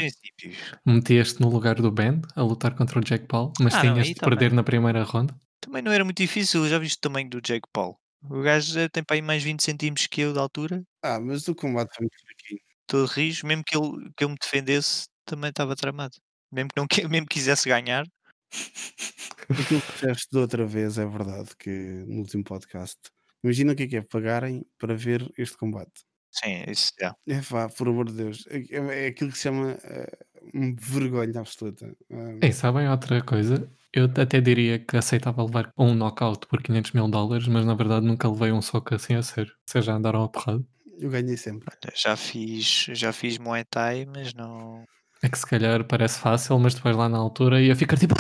[0.85, 4.03] metias-te no lugar do Ben a lutar contra o Jake Paul, mas ah, tinhas não,
[4.03, 4.29] de também.
[4.29, 5.35] perder na primeira ronda.
[5.59, 7.99] Também não era muito difícil, já viste o tamanho do Jake Paul.
[8.23, 10.81] O gajo tem para aí mais 20 centímetros que eu de altura.
[11.03, 12.61] Ah, mas o combate foi muito fraquinho.
[12.87, 16.15] Todo rijo, mesmo que ele, que eu me defendesse, também estava tramado.
[16.49, 18.05] Mesmo que não mesmo quisesse ganhar.
[19.49, 21.69] Aquilo que disseste de outra vez é verdade, que
[22.07, 22.97] no último podcast.
[23.43, 25.91] Imagina o que é que é pagarem para ver este combate.
[26.31, 26.91] Sim, isso.
[27.27, 28.45] É pá, por amor de Deus.
[28.49, 31.87] É, é, é aquilo que se chama uh, vergonha absoluta.
[32.09, 33.69] Uh, e sabem outra coisa?
[33.93, 38.05] Eu até diria que aceitava levar um knockout por 500 mil dólares, mas na verdade
[38.05, 39.53] nunca levei um soco assim a sério.
[39.65, 40.63] Vocês já andaram a porrada?
[40.97, 41.67] Eu ganhei sempre.
[41.95, 44.85] já fiz, já fiz Muay Thai, mas não.
[45.21, 48.15] É que se calhar parece fácil, mas depois lá na altura ia ficar tipo.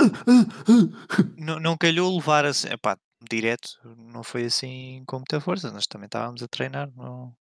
[1.37, 2.67] não, não calhou levar assim.
[2.69, 2.97] Epá,
[3.29, 5.71] direto, não foi assim com muita força.
[5.71, 6.89] Nós também estávamos a treinar.
[6.95, 7.33] Não,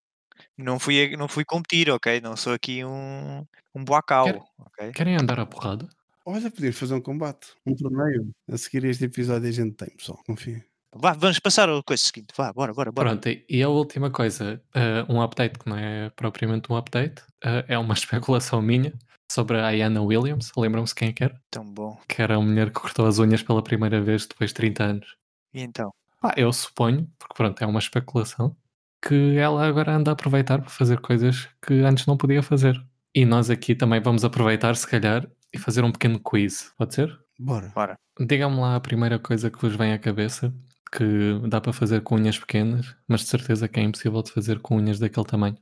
[0.62, 2.20] não fui, não fui competir, ok?
[2.20, 3.44] Não sou aqui um,
[3.74, 4.92] um boacal, Quer, ok?
[4.92, 5.88] Querem andar a porrada?
[6.24, 8.30] Olha, podemos fazer um combate, um torneio.
[8.50, 10.64] A seguir este episódio a gente tem, pessoal, confia.
[10.94, 12.34] Vá, vamos passar a coisa seguinte.
[12.36, 13.10] Vá, bora, bora, bora.
[13.10, 17.64] Pronto, e a última coisa, uh, um update que não é propriamente um update, uh,
[17.68, 18.92] é uma especulação minha
[19.30, 20.50] sobre a Ayana Williams.
[20.56, 21.40] Lembram-se quem é que era?
[21.50, 21.98] Tão bom.
[22.08, 25.16] Que era a mulher que cortou as unhas pela primeira vez depois de 30 anos.
[25.54, 25.92] E então?
[26.22, 28.54] Ah, eu suponho, porque pronto, é uma especulação,
[29.02, 32.80] que ela agora anda a aproveitar para fazer coisas que antes não podia fazer.
[33.14, 36.72] E nós aqui também vamos aproveitar, se calhar, e fazer um pequeno quiz.
[36.76, 37.18] Pode ser?
[37.38, 37.72] Bora.
[37.74, 37.98] Bora.
[38.18, 40.54] Digam-me lá a primeira coisa que vos vem à cabeça
[40.92, 44.58] que dá para fazer com unhas pequenas, mas de certeza que é impossível de fazer
[44.58, 45.56] com unhas daquele tamanho.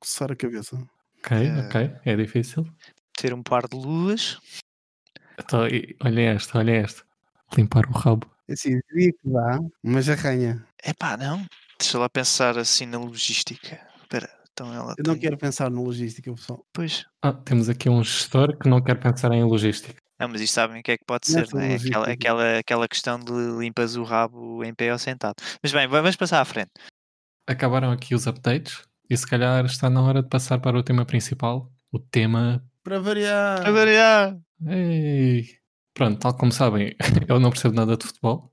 [0.00, 0.76] Coçar a cabeça.
[1.18, 1.66] Ok, é...
[1.66, 1.90] ok.
[2.04, 2.66] É difícil.
[3.16, 4.38] Ter um par de luvas.
[5.38, 5.60] Então,
[6.04, 7.04] olha esta, olha esta.
[7.56, 8.28] Limpar o rabo.
[8.48, 10.66] É assim, diria que dá, mas arranha.
[10.82, 11.46] É pá, não.
[11.82, 13.80] Deixa lá pensar assim na logística.
[14.00, 16.64] Espera, então ela Eu não quero pensar na logística, pessoal.
[16.72, 17.04] Pois.
[17.20, 20.00] Ah, temos aqui um gestor que não quer pensar em logística.
[20.20, 21.74] Não, mas isto sabem o que é que pode ser, não é?
[21.74, 25.34] Aquela, aquela, aquela questão de limpas o rabo em pé ou sentado.
[25.60, 26.70] Mas bem, vamos passar à frente.
[27.48, 31.04] Acabaram aqui os updates e se calhar está na hora de passar para o tema
[31.04, 31.68] principal.
[31.90, 32.64] O tema.
[32.84, 33.60] Para variar!
[33.60, 34.38] Para variar!
[34.68, 35.48] Ei.
[35.92, 36.94] Pronto, tal como sabem,
[37.28, 38.51] eu não percebo nada de futebol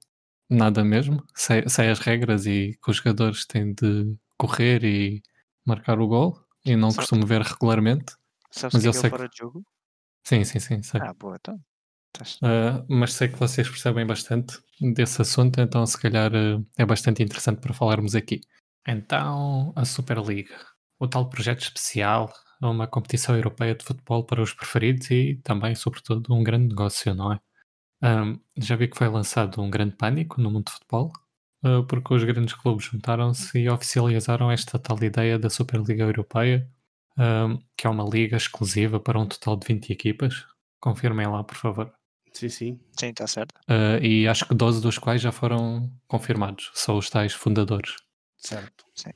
[0.50, 1.24] nada mesmo.
[1.36, 5.22] Sei, as regras e que os jogadores têm de correr e
[5.66, 8.14] marcar o gol e não Sabe, costumo ver regularmente.
[8.52, 9.36] Sabes mas eu é sei fora que...
[9.36, 9.64] de jogo?
[10.24, 10.82] Sim, sim, sim.
[10.82, 11.02] Sei.
[11.02, 11.60] Ah, boa, então.
[12.42, 14.60] Uh, mas sei que vocês percebem bastante
[14.94, 18.42] desse assunto, então se calhar uh, é bastante interessante para falarmos aqui.
[18.88, 20.58] Então, a Superliga,
[21.00, 26.34] o tal projeto especial uma competição europeia de futebol para os preferidos e também, sobretudo,
[26.34, 27.40] um grande negócio, não é?
[28.02, 31.12] Um, já vi que foi lançado um grande pânico no mundo de futebol,
[31.64, 36.70] uh, porque os grandes clubes juntaram-se e oficializaram esta tal ideia da Superliga Europeia,
[37.18, 40.46] um, que é uma liga exclusiva para um total de 20 equipas.
[40.80, 41.94] Confirmem lá, por favor.
[42.32, 42.80] Sim, sim.
[42.98, 43.54] Sim, está certo.
[43.70, 47.96] Uh, e acho que 12 dos quais já foram confirmados, são os tais fundadores.
[48.38, 48.86] Certo.
[48.96, 49.12] Sim.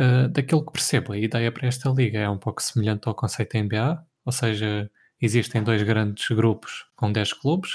[0.00, 3.52] Uh, daquilo que percebo, a ideia para esta liga é um pouco semelhante ao conceito
[3.52, 7.74] da NBA, ou seja, existem dois grandes grupos com 10 clubes,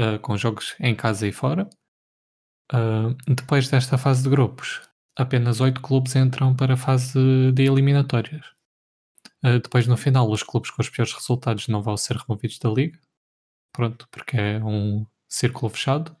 [0.00, 1.68] uh, com jogos em casa e fora.
[2.72, 4.80] Uh, depois desta fase de grupos,
[5.16, 8.46] apenas 8 clubes entram para a fase de eliminatórias.
[9.44, 12.70] Uh, depois, no final, os clubes com os piores resultados não vão ser removidos da
[12.70, 12.98] liga.
[13.72, 16.16] Pronto, porque é um círculo fechado.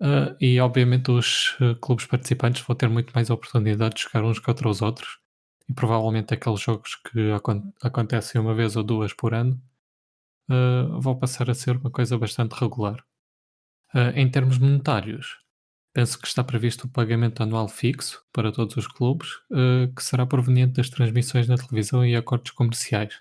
[0.00, 4.38] Uh, e obviamente os uh, clubes participantes vão ter muito mais oportunidade de jogar uns
[4.38, 5.18] contra os outros.
[5.68, 9.60] E provavelmente aqueles jogos que acon acontecem uma vez ou duas por ano
[10.50, 13.04] uh, vão passar a ser uma coisa bastante regular.
[14.14, 15.38] em termos monetários,
[15.92, 19.28] penso que está previsto o pagamento anual fixo para todos os clubes,
[19.96, 23.20] que será proveniente das transmissões na televisão e acordos comerciais.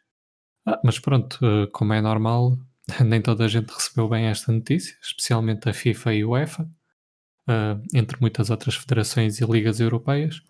[0.68, 1.40] Ah, mas pronto,
[1.72, 2.56] como é normal,
[3.06, 7.82] nem toda a gente recebeu bem esta notícia, especialmente a FIFA e a UEFA, uh,
[7.94, 10.42] entre muitas outras federações e ligas europeias.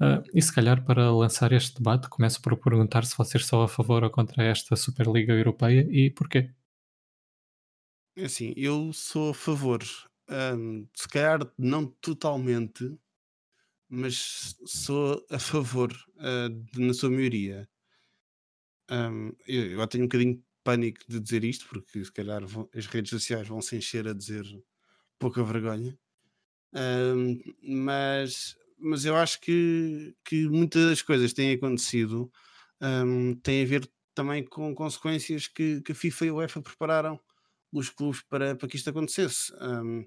[0.00, 3.68] Uh, e se calhar para lançar este debate, começo por perguntar se vocês são a
[3.68, 6.50] favor ou contra esta Superliga Europeia e porquê.
[8.16, 9.82] É assim, eu sou a favor.
[10.28, 12.98] Um, se calhar não totalmente,
[13.88, 17.68] mas sou a favor uh, de, na sua maioria.
[18.90, 22.86] Um, eu, eu tenho um bocadinho pânico de dizer isto, porque se calhar vão, as
[22.86, 24.44] redes sociais vão se encher a dizer
[25.18, 25.98] pouca vergonha.
[26.72, 32.30] Um, mas, mas eu acho que, que muitas das coisas que têm acontecido
[32.80, 37.20] um, têm a ver também com consequências que, que a FIFA e a UEFA prepararam
[37.72, 39.52] os clubes para, para que isto acontecesse.
[39.60, 40.04] Um,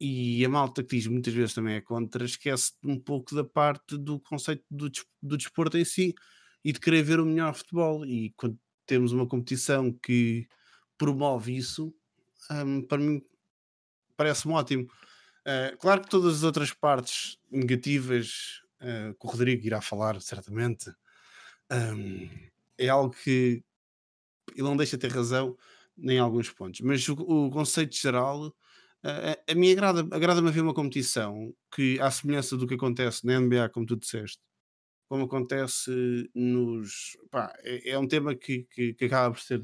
[0.00, 3.96] e a malta que diz muitas vezes também é contra, esquece um pouco da parte
[3.96, 4.90] do conceito do,
[5.22, 6.12] do desporto em si
[6.64, 8.04] e de querer ver o melhor futebol.
[8.04, 10.48] E quando temos uma competição que
[10.98, 11.94] promove isso,
[12.50, 13.22] um, para mim
[14.16, 14.88] parece-me ótimo.
[15.46, 20.90] Uh, claro que todas as outras partes negativas uh, que o Rodrigo irá falar, certamente,
[21.70, 22.28] um,
[22.78, 23.62] é algo que
[24.54, 25.56] ele não deixa ter razão
[25.96, 30.60] nem em alguns pontos, mas o, o conceito geral uh, a mim agrada-me agrada ver
[30.60, 34.40] uma competição que, à semelhança do que acontece na NBA, como tu disseste,
[35.08, 37.16] como acontece nos.
[37.30, 39.60] Pá, é, é, um tema que, que, que, acaba por ser,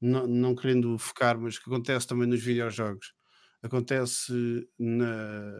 [0.00, 3.14] não, não querendo focar, mas que acontece também nos videojogos.
[3.62, 5.58] Acontece na.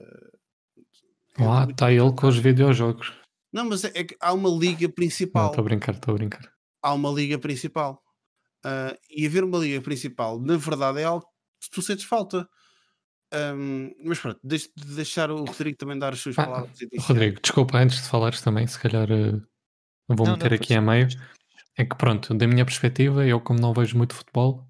[1.39, 3.13] Lá é está ele com os videojogos.
[3.53, 5.51] Não, mas é, é que há uma liga principal.
[5.51, 6.53] Estou a brincar, estou a brincar.
[6.83, 8.03] Há uma liga principal.
[8.65, 11.27] Uh, e haver uma liga principal, na verdade, é algo
[11.61, 12.49] que tu sentes falta.
[13.33, 16.79] Um, mas pronto, deixe de deixar o Rodrigo também dar as suas ah, palavras.
[17.01, 19.41] Rodrigo, desculpa, antes de falares também, se calhar uh,
[20.09, 21.09] vou não, meter não, aqui a meio.
[21.77, 24.70] É que pronto, da minha perspectiva, eu como não vejo muito futebol,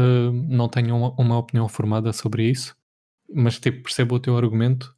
[0.00, 2.76] não tenho uma, uma, opinião formada sobre isso,
[3.34, 4.94] mas tipo, percebo o teu argumento.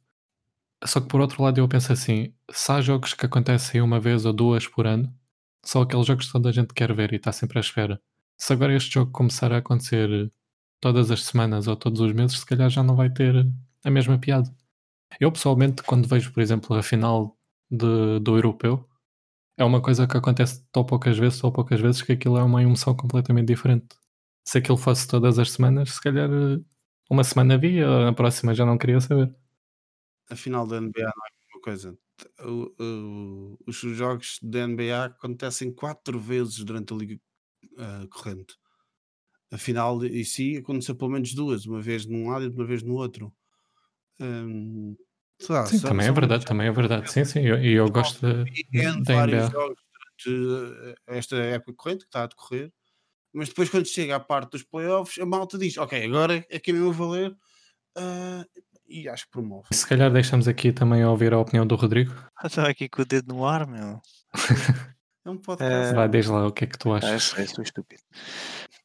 [0.83, 4.25] Só que por outro lado eu penso assim, se há jogos que acontecem uma vez
[4.25, 5.13] ou duas por ano,
[5.63, 8.01] são aqueles jogos que toda a gente quer ver e está sempre à espera.
[8.37, 10.31] Se agora este jogo começar a acontecer
[10.81, 13.47] todas as semanas ou todos os meses, se calhar já não vai ter
[13.83, 14.51] a mesma piada.
[15.19, 17.37] Eu pessoalmente, quando vejo, por exemplo, a final
[17.69, 18.87] de, do europeu,
[19.57, 22.63] é uma coisa que acontece tão poucas vezes, tão poucas vezes, que aquilo é uma
[22.63, 24.00] emoção completamente diferente.
[24.43, 26.29] Se aquilo fosse todas as semanas, se calhar
[27.09, 29.33] uma semana via, a próxima já não queria saber.
[30.29, 31.97] A final da NBA não é uma coisa.
[32.39, 37.19] O, o, os jogos da NBA acontecem quatro vezes durante a liga
[37.77, 38.55] uh, corrente
[39.51, 42.81] a final em si aconteceu pelo menos duas, uma vez num lado e uma vez
[42.81, 43.33] no outro.
[44.19, 44.95] Hum,
[45.49, 47.11] lá, sim, só, também é verdade, também é verdade.
[47.11, 49.79] Sim, sim, e eu, eu, gosto de, de vários jogos
[50.25, 52.71] durante eh, esta época corrente que está a decorrer,
[53.33, 56.71] mas depois quando chega à parte dos playoffs, a malta diz, ok, agora é que
[56.71, 58.45] é mesmo valer uh,
[58.87, 59.67] e acho que promove.
[59.71, 62.13] Se calhar deixamos aqui também a ouvir a opinião do Rodrigo.
[62.43, 64.01] Estava aqui com o dedo no ar, meu.
[65.23, 65.93] É um podcast.
[65.93, 67.33] Uh, Vai, desde lá, o que é que tu achas?
[67.37, 68.01] Ah, eu sou estúpido.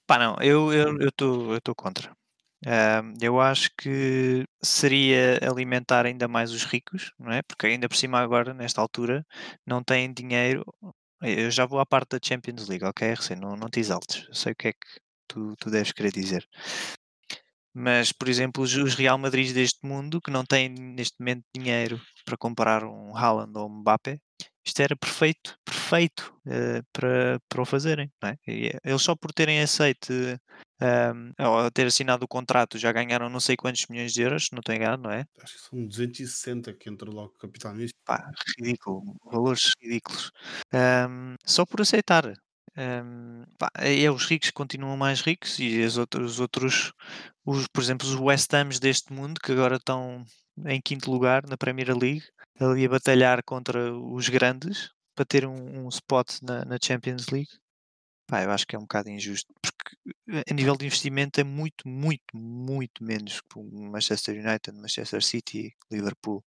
[0.07, 0.71] Pá, não, eu
[1.09, 2.13] estou eu, eu contra.
[2.65, 7.43] Uh, eu acho que seria alimentar ainda mais os ricos, não é?
[7.43, 9.25] Porque ainda por cima agora, nesta altura,
[9.67, 10.65] não têm dinheiro.
[11.23, 13.35] Eu já vou à parte da Champions League, ok, RC?
[13.37, 14.27] Não, não te exaltes.
[14.29, 16.47] Eu sei o que é que tu, tu deves querer dizer.
[17.75, 22.37] Mas, por exemplo, os, Real Madrid deste mundo, que não têm neste momento dinheiro para
[22.37, 24.19] comprar um Haaland ou um Mbappé,
[24.67, 28.11] isto era perfeito, perfeito uh, para, para o fazerem.
[28.21, 28.39] Não é?
[28.47, 30.13] E eles só por terem aceito
[30.81, 34.59] um, ou ter assinado o contrato já ganharam não sei quantos milhões de euros, não
[34.59, 35.25] estou enganado, não é?
[35.41, 37.95] Acho que são 260 que entra logo capital nisto.
[38.05, 40.31] Pá, ridículo, valores ridículos.
[40.75, 42.27] Um, só por aceitar.
[42.77, 46.93] Um, pá, é os ricos continuam mais ricos e os outros, os, outros
[47.45, 50.25] os, por exemplo, os West Hams deste mundo que agora estão
[50.67, 52.25] em quinto lugar na Premier League,
[52.61, 57.51] ali a batalhar contra os grandes para ter um, um spot na, na Champions League.
[58.29, 59.97] Pá, eu acho que é um bocado injusto, porque
[60.31, 65.23] eh, a nível de investimento é muito, muito, muito menos que o Manchester United, Manchester
[65.23, 66.45] City, Liverpool.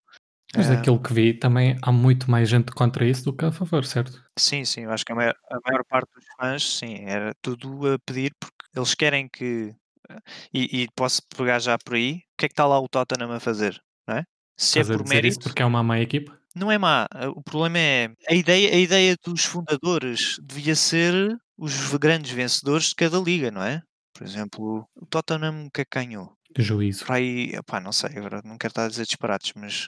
[0.55, 3.85] Mas daquilo que vi, também há muito mais gente contra isso do que a favor,
[3.85, 4.21] certo?
[4.37, 7.93] Sim, sim, eu acho que a maior, a maior parte dos fãs, sim, era tudo
[7.93, 9.73] a pedir, porque eles querem que.
[10.09, 10.19] Eh,
[10.53, 13.31] e, e posso pegar já por aí, o que é que está lá o Tottenham
[13.31, 13.79] a fazer?
[14.07, 14.23] Não é?
[14.59, 15.39] Se é Estás é por mérito.
[15.39, 16.37] porque é uma má equipa?
[16.53, 17.07] Não é má.
[17.15, 22.89] Eh, o problema é a ideia, a ideia dos fundadores devia ser os grandes vencedores
[22.89, 23.81] de cada liga, não é?
[24.13, 26.33] Por exemplo, o Tottenham que é que ganhou?
[26.53, 27.05] De juízo.
[27.05, 29.87] Para aí, epá, não sei, agora não quero estar a dizer disparates, mas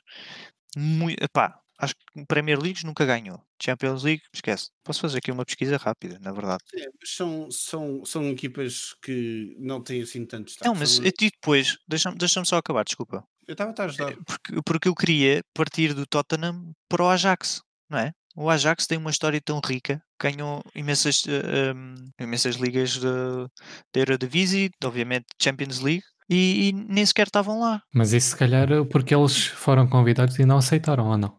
[0.78, 3.44] muito, epá, acho que Premier League nunca ganhou.
[3.62, 4.70] Champions League, esquece.
[4.86, 6.64] Posso fazer aqui uma pesquisa rápida, na verdade.
[6.76, 11.06] É, são, são, são equipas que não têm assim tantos Não, mas são...
[11.06, 13.26] e depois, deixa-me deixa só acabar, desculpa.
[13.52, 14.12] Eu estava a ajudar.
[14.14, 18.14] É, porque, porque eu queria partir do Tottenham para o Ajax, não é?
[18.34, 23.50] O Ajax tem uma história tão rica, ganhou imensas, uh, um, imensas ligas da
[23.94, 27.84] Eredivisie, obviamente Champions League, e, e, nem sequer estavam lá.
[27.94, 31.38] Mas isso se calhar porque eles foram convidados e não aceitaram, ou não?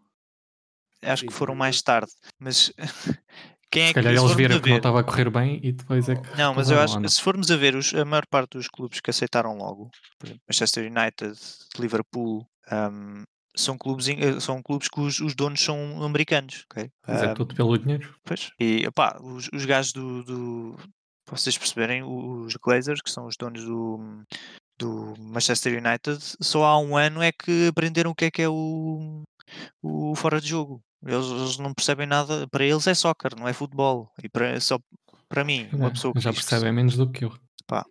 [1.00, 2.70] Acho que foram mais tarde, mas
[3.72, 6.06] quem é se calhar que, eles viram que não estava a correr bem e depois
[6.06, 6.36] é que.
[6.36, 9.00] Não, mas eu acho que se formos a ver os, a maior parte dos clubes
[9.00, 11.38] que aceitaram logo, por exemplo, Manchester United,
[11.78, 13.22] Liverpool, um,
[13.56, 16.66] são clubes, eh, são clubes que os, os donos são americanos.
[16.70, 16.90] Okay?
[17.08, 18.14] Mas é tudo pelo dinheiro.
[18.24, 18.50] Pois.
[18.60, 20.76] E opá, os, os gajos do, do.
[21.24, 24.22] Para vocês perceberem, os Glazers, que são os donos do,
[24.78, 28.48] do Manchester United, só há um ano é que aprenderam o que é que é
[28.48, 29.22] o,
[29.82, 30.82] o fora de jogo.
[31.04, 34.10] Eles, eles não percebem nada, para eles é soccer, não é futebol.
[34.22, 34.78] E para, só
[35.28, 37.32] para mim, uma pessoa que já percebe menos do que eu.
[37.66, 37.84] Pá,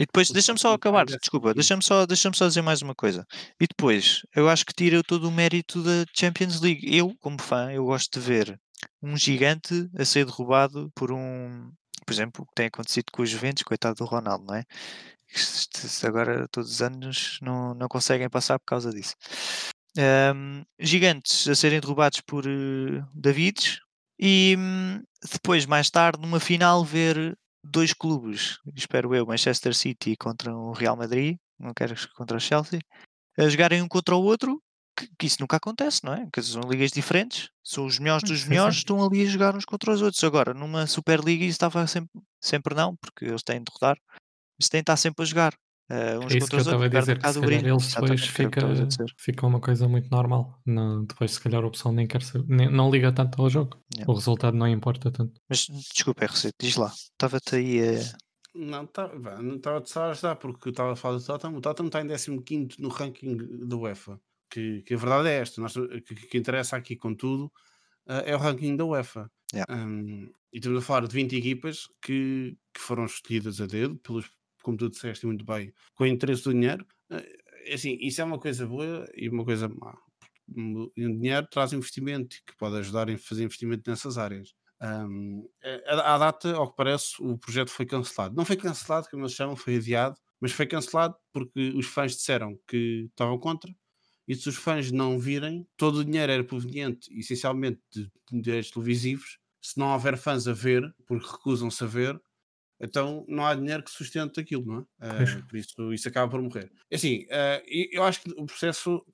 [0.00, 3.26] e depois, deixa-me só acabar, desculpa, deixa-me só, deixa só dizer mais uma coisa.
[3.60, 6.96] E depois, eu acho que tira todo o mérito da Champions League.
[6.96, 8.58] Eu, como fã, eu gosto de ver
[9.02, 11.70] um gigante a ser derrubado por um,
[12.06, 14.64] por exemplo, o que tem acontecido com os Juventus, coitado do Ronaldo, não é?
[16.02, 19.14] Agora, todos os anos, não, não conseguem passar por causa disso.
[19.98, 23.80] Um, gigantes a serem derrubados por uh, Davids
[24.18, 30.54] e um, depois, mais tarde, numa final, ver dois clubes, espero eu, Manchester City contra
[30.54, 32.80] o Real Madrid, não quero contra o Chelsea,
[33.38, 34.62] a jogarem um contra o outro,
[34.96, 36.28] que, que isso nunca acontece, não é?
[36.32, 39.92] Que são ligas diferentes, são os melhores dos melhores, estão ali a jogar uns contra
[39.92, 40.22] os outros.
[40.24, 43.96] Agora, numa Superliga isso estava sempre, sempre não, porque eles têm de rodar,
[44.58, 45.54] mas têm de estar sempre a jogar.
[45.90, 48.60] Uh, uns é isso que eu estava a dizer, que se calhar eles depois fica,
[49.18, 50.60] fica uma coisa muito normal.
[50.64, 53.76] Não, depois, se calhar, o pessoal nem quer saber, nem, não liga tanto ao jogo.
[53.92, 54.08] Yeah.
[54.10, 55.40] O resultado não importa tanto.
[55.48, 58.30] Mas desculpa, RC, diz lá, estava-te aí a.
[58.54, 59.08] Não, tá,
[59.42, 61.56] não estava só a ajudar porque eu estava a falar do Tottenham.
[61.56, 64.20] O Tottenham está em 15 no ranking da UEFA.
[64.48, 67.46] Que, que a verdade é esta: nós, que, que interessa aqui, contudo,
[68.08, 69.28] uh, é o ranking da UEFA.
[69.52, 69.74] Yeah.
[69.74, 74.30] Um, e estamos a falar de 20 equipas que, que foram escolhidas a dedo pelos
[74.62, 76.86] como tu disseste muito bem, com o interesse do dinheiro.
[77.10, 79.96] Eh, assim, isso é uma coisa boa e uma coisa má.
[80.56, 84.52] O dinheiro traz investimento que pode ajudar a fazer investimento nessas áreas.
[84.82, 85.46] Um,
[85.86, 88.34] à data, ao que parece, o projeto foi cancelado.
[88.34, 92.58] Não foi cancelado, como eles chamam, foi adiado, mas foi cancelado porque os fãs disseram
[92.66, 93.70] que estavam contra.
[94.26, 99.38] E se os fãs não virem, todo o dinheiro era proveniente essencialmente de direitos televisivos.
[99.60, 102.20] Se não houver fãs a ver, porque recusam-se a ver,
[102.80, 105.06] então não há dinheiro que sustente aquilo, não é?
[105.06, 106.70] Uh, por isso isso acaba por morrer.
[106.90, 107.62] É assim, uh,
[107.92, 109.04] eu acho que o processo,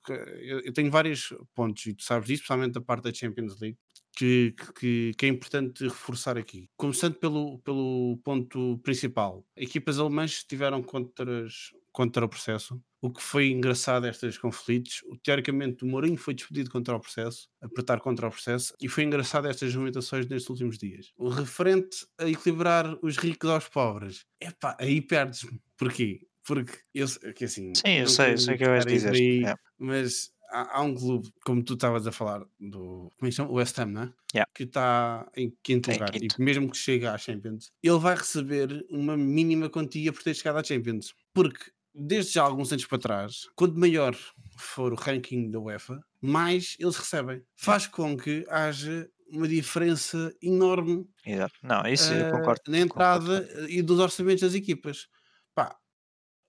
[0.41, 3.77] eu tenho vários pontos, e tu sabes disso, especialmente da parte da Champions League,
[4.17, 6.67] que, que, que, é importante reforçar aqui.
[6.75, 12.79] Começando pelo, pelo ponto principal, equipas alemãs tiveram contras, contra o processo.
[13.01, 17.99] O que foi engraçado estes conflitos, teoricamente o Mourinho foi despedido contra o processo, apertar
[18.01, 21.11] contra o processo, e foi engraçado estas movimentações nestes últimos dias.
[21.17, 25.59] O referente a equilibrar os ricos aos pobres, epá, aí perdes-me.
[25.75, 26.21] Porquê?
[26.45, 29.13] Porque eu, que assim, Sim, eu sei, eu sei o que eu vais dizer.
[29.13, 29.55] Aí, é.
[29.79, 33.49] Mas há, um clube, como tu estavas a falar, do como é que chama?
[33.49, 34.13] O West Ham, não é?
[34.35, 34.51] Yeah.
[34.53, 36.11] Que está em quinto lugar.
[36.11, 36.35] Quinto.
[36.39, 40.59] E mesmo que chegue à Champions, ele vai receber uma mínima quantia por ter chegado
[40.59, 41.13] à Champions.
[41.33, 44.15] Porque desde já alguns anos para trás, quanto maior
[44.57, 47.41] for o ranking da UEFA, mais eles recebem.
[47.55, 51.55] Faz com que haja uma diferença enorme Exato.
[51.61, 52.61] Não, isso eu eh, concordo.
[52.69, 55.07] na entrada e dos orçamentos das equipas.
[55.53, 55.75] Pá,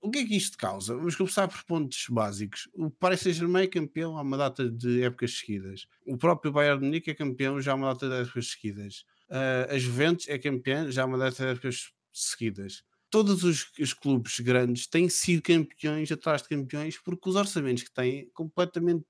[0.01, 0.95] o que é que isto causa?
[0.95, 2.69] Vamos começar por pontos básicos.
[2.75, 5.87] O Paris Saint-Germain é campeão há uma data de épocas seguidas.
[6.07, 9.05] O próprio Bayern de Munique é campeão já há uma data de épocas seguidas.
[9.29, 12.85] Uh, a Juventus é campeã já há uma data de épocas seguidas.
[13.11, 17.93] Todos os, os, clubes grandes têm sido campeões atrás de campeões porque os orçamentos que
[17.93, 19.05] têm completamente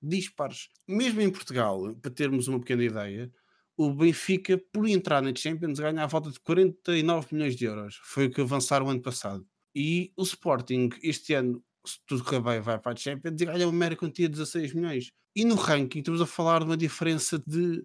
[0.00, 0.68] dispares.
[0.88, 3.32] Mesmo em Portugal, para termos uma pequena ideia,
[3.76, 8.00] o Benfica, por entrar na Champions, ganha a volta de 49 milhões de euros.
[8.02, 9.46] Foi o que avançaram ano passado.
[9.74, 13.66] E o Sporting, este ano, se tudo correr bem, vai para a Champions e ganha
[13.66, 15.10] uma mera quantia de 16 milhões.
[15.34, 17.84] E no ranking, estamos a falar de uma diferença de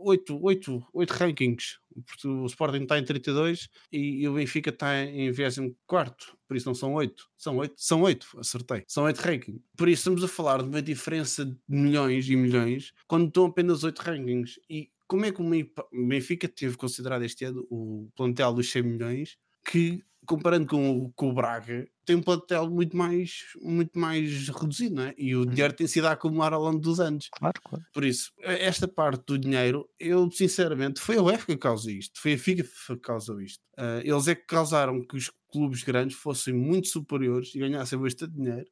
[0.00, 1.78] 8, 8, 8 rankings.
[2.24, 6.36] O Sporting está em 32 e, e o Benfica está em 24.
[6.46, 7.28] Por isso não são 8.
[7.36, 8.84] São 8, são 8, acertei.
[8.86, 9.62] São 8 rankings.
[9.76, 13.84] Por isso estamos a falar de uma diferença de milhões e milhões quando estão apenas
[13.84, 14.60] 8 rankings.
[14.70, 19.38] E como é que o Benfica teve considerado este ano o plantel dos 100 milhões
[19.64, 24.96] que comparando com o, com o Braga, tem um plantel muito mais, muito mais reduzido,
[24.96, 25.14] não é?
[25.16, 25.46] E o uhum.
[25.46, 27.28] dinheiro tem sido a acumular ao longo dos anos.
[27.32, 27.84] Claro, claro.
[27.92, 32.34] Por isso, esta parte do dinheiro, eu sinceramente, foi a UEFA que causou isto, foi
[32.34, 33.62] a FIGA que causou isto.
[33.78, 38.34] Uh, eles é que causaram que os clubes grandes fossem muito superiores e ganhassem bastante
[38.34, 38.66] dinheiro.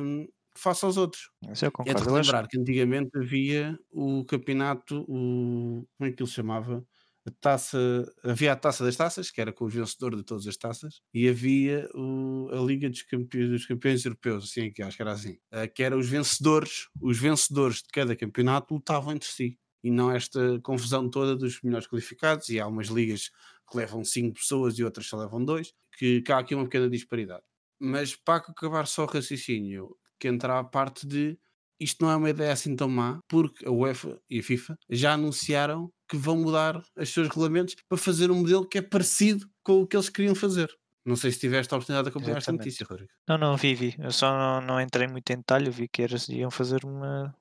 [0.00, 1.30] Um, face aos outros.
[1.52, 2.00] Isso eu concordo.
[2.00, 6.84] É de lembrar que antigamente havia o campeonato, o, como é que ele se chamava?
[7.30, 7.78] Taça,
[8.22, 11.28] havia a taça das taças, que era com o vencedor de todas as taças, e
[11.28, 15.38] havia o, a Liga dos Campeões, dos Campeões Europeus, assim, que acho que era assim,
[15.52, 19.58] uh, que era os vencedores, os vencedores de cada campeonato lutavam entre si.
[19.82, 23.30] E não esta confusão toda dos melhores qualificados, e há umas ligas
[23.70, 26.90] que levam 5 pessoas e outras só levam 2, que, que há aqui uma pequena
[26.90, 27.44] disparidade.
[27.78, 31.38] Mas para acabar só o raciocínio, que entra a parte de
[31.80, 35.12] isto não é uma ideia assim tão má, porque a UEFA e a FIFA já
[35.12, 39.82] anunciaram que vão mudar os seus regulamentos para fazer um modelo que é parecido com
[39.82, 40.70] o que eles queriam fazer.
[41.04, 43.10] Não sei se tiveste a oportunidade de acompanhar esta notícia, Rodrigo.
[43.26, 43.94] Não, não, vi, vi.
[43.98, 47.34] Eu só não, não entrei muito em detalhe, vi que eras, iam fazer uma,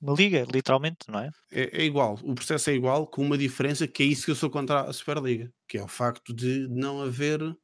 [0.00, 1.30] uma liga, literalmente, não é?
[1.52, 1.82] é?
[1.82, 1.84] é?
[1.84, 4.80] igual, o processo é igual, com uma diferença que é isso que eu sou contra
[4.80, 7.56] a Superliga, que é o facto de não haver uh,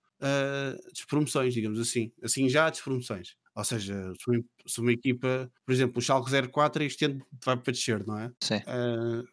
[0.92, 2.12] despromoções, digamos assim.
[2.22, 3.34] Assim já há despromoções.
[3.54, 7.56] Ou seja, se uma, se uma equipa, por exemplo, o Schalke 04 este ano vai
[7.56, 8.30] para descer, não é?
[8.40, 8.56] Sim.
[8.58, 9.24] Uh,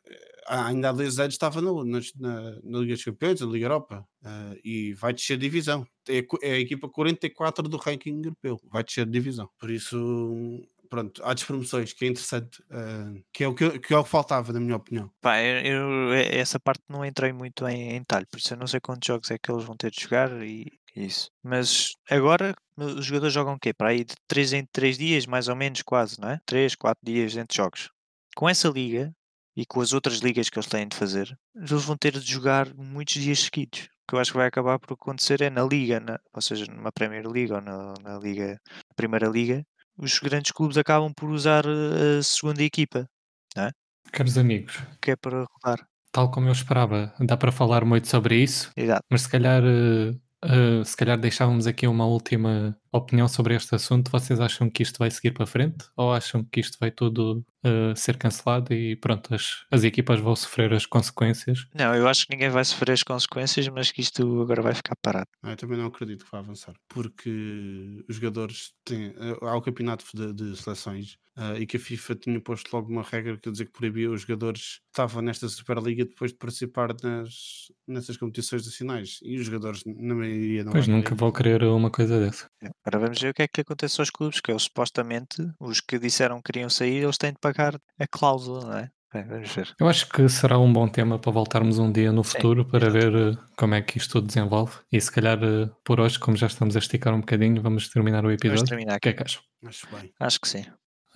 [0.49, 4.59] ainda há dois anos estava no, na, na, Liga dos Campeões, na Liga Europa, uh,
[4.63, 5.85] e vai descer divisão.
[6.07, 9.49] É, é, a equipa 44 do ranking europeu, vai descer divisão.
[9.59, 13.97] Por isso, pronto, há despromoções, que é interessante, uh, que, é o que, que, é
[13.97, 15.11] o que faltava, na minha opinião.
[15.21, 18.67] Pá, eu, eu, essa parte não entrei muito em, em talho, por isso eu não
[18.67, 21.29] sei quantos jogos é que eles vão ter de jogar e isso.
[21.43, 23.73] Mas agora os jogadores jogam o quê?
[23.73, 26.39] Para aí de 3 em 3 dias, mais ou menos, quase, não é?
[26.45, 27.89] 3, 4 dias entre jogos.
[28.35, 29.13] Com essa liga
[29.59, 32.73] e com as outras ligas que eles têm de fazer, eles vão ter de jogar
[32.75, 33.81] muitos dias seguidos.
[33.81, 36.65] O que eu acho que vai acabar por acontecer é na liga, na, ou seja,
[36.65, 39.61] numa Premier League ou na, na liga, na Primeira Liga,
[39.97, 43.05] os grandes clubes acabam por usar eh, a segunda equipa,
[43.53, 43.71] não é?
[44.13, 45.85] Caros amigos, que é para rodar.
[46.13, 49.03] Tal como eu esperava, dá para falar muito sobre isso, Exato.
[49.11, 54.11] mas se calhar uh, Uh, se calhar deixávamos aqui uma última opinião sobre este assunto.
[54.11, 57.95] Vocês acham que isto vai seguir para frente ou acham que isto vai tudo uh,
[57.95, 61.67] ser cancelado e pronto, as, as equipas vão sofrer as consequências?
[61.73, 64.95] Não, eu acho que ninguém vai sofrer as consequências, mas que isto agora vai ficar
[65.01, 65.27] parado.
[65.43, 69.13] Ah, eu também não acredito que vá avançar, porque os jogadores têm.
[69.41, 73.01] Há o campeonato de, de seleções Uh, e que a FIFA tinha posto logo uma
[73.01, 77.71] regra que dizer que proibia os jogadores que estavam nesta Superliga depois de participar nas,
[77.87, 79.19] nessas competições nacionais.
[79.23, 82.45] E os jogadores, na maioria, não Pois nunca vou querer uma coisa dessa.
[82.85, 85.99] Agora vamos ver o que é que acontece aos clubes, que é supostamente os que
[85.99, 88.91] disseram que queriam sair, eles têm de pagar a cláusula, não é?
[89.11, 89.75] Bem, vamos ver.
[89.79, 92.87] Eu acho que será um bom tema para voltarmos um dia no futuro Sim, para
[92.87, 93.11] exatamente.
[93.11, 94.77] ver uh, como é que isto tudo desenvolve.
[94.91, 98.23] E se calhar uh, por hoje, como já estamos a esticar um bocadinho, vamos terminar
[98.23, 98.57] o episódio.
[98.57, 99.09] Vamos terminar aqui.
[99.09, 99.39] O que é que?
[99.65, 100.13] Acho bem.
[100.19, 100.63] Acho que sim.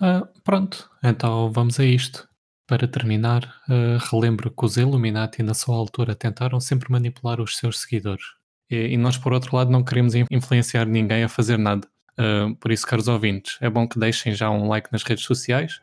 [0.00, 2.28] Uh, pronto, então vamos a isto.
[2.66, 7.80] Para terminar, uh, relembro que os Illuminati, na sua altura, tentaram sempre manipular os seus
[7.80, 8.24] seguidores.
[8.70, 11.86] E, e nós, por outro lado, não queremos influenciar ninguém a fazer nada.
[12.18, 15.80] Uh, por isso, caros ouvintes, é bom que deixem já um like nas redes sociais,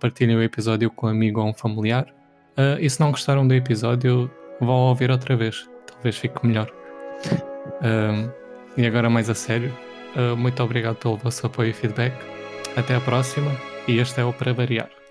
[0.00, 2.06] partilhem o episódio com um amigo ou um familiar.
[2.78, 5.66] e se não gostaram do episódio, vão ouvir outra vez.
[5.86, 6.70] Talvez fique melhor.
[8.76, 9.72] e agora, mais a sério,
[10.36, 12.12] muito obrigado pelo vosso apoio e feedback.
[12.76, 13.50] Até a próxima
[13.88, 15.01] e este é o Para Variar.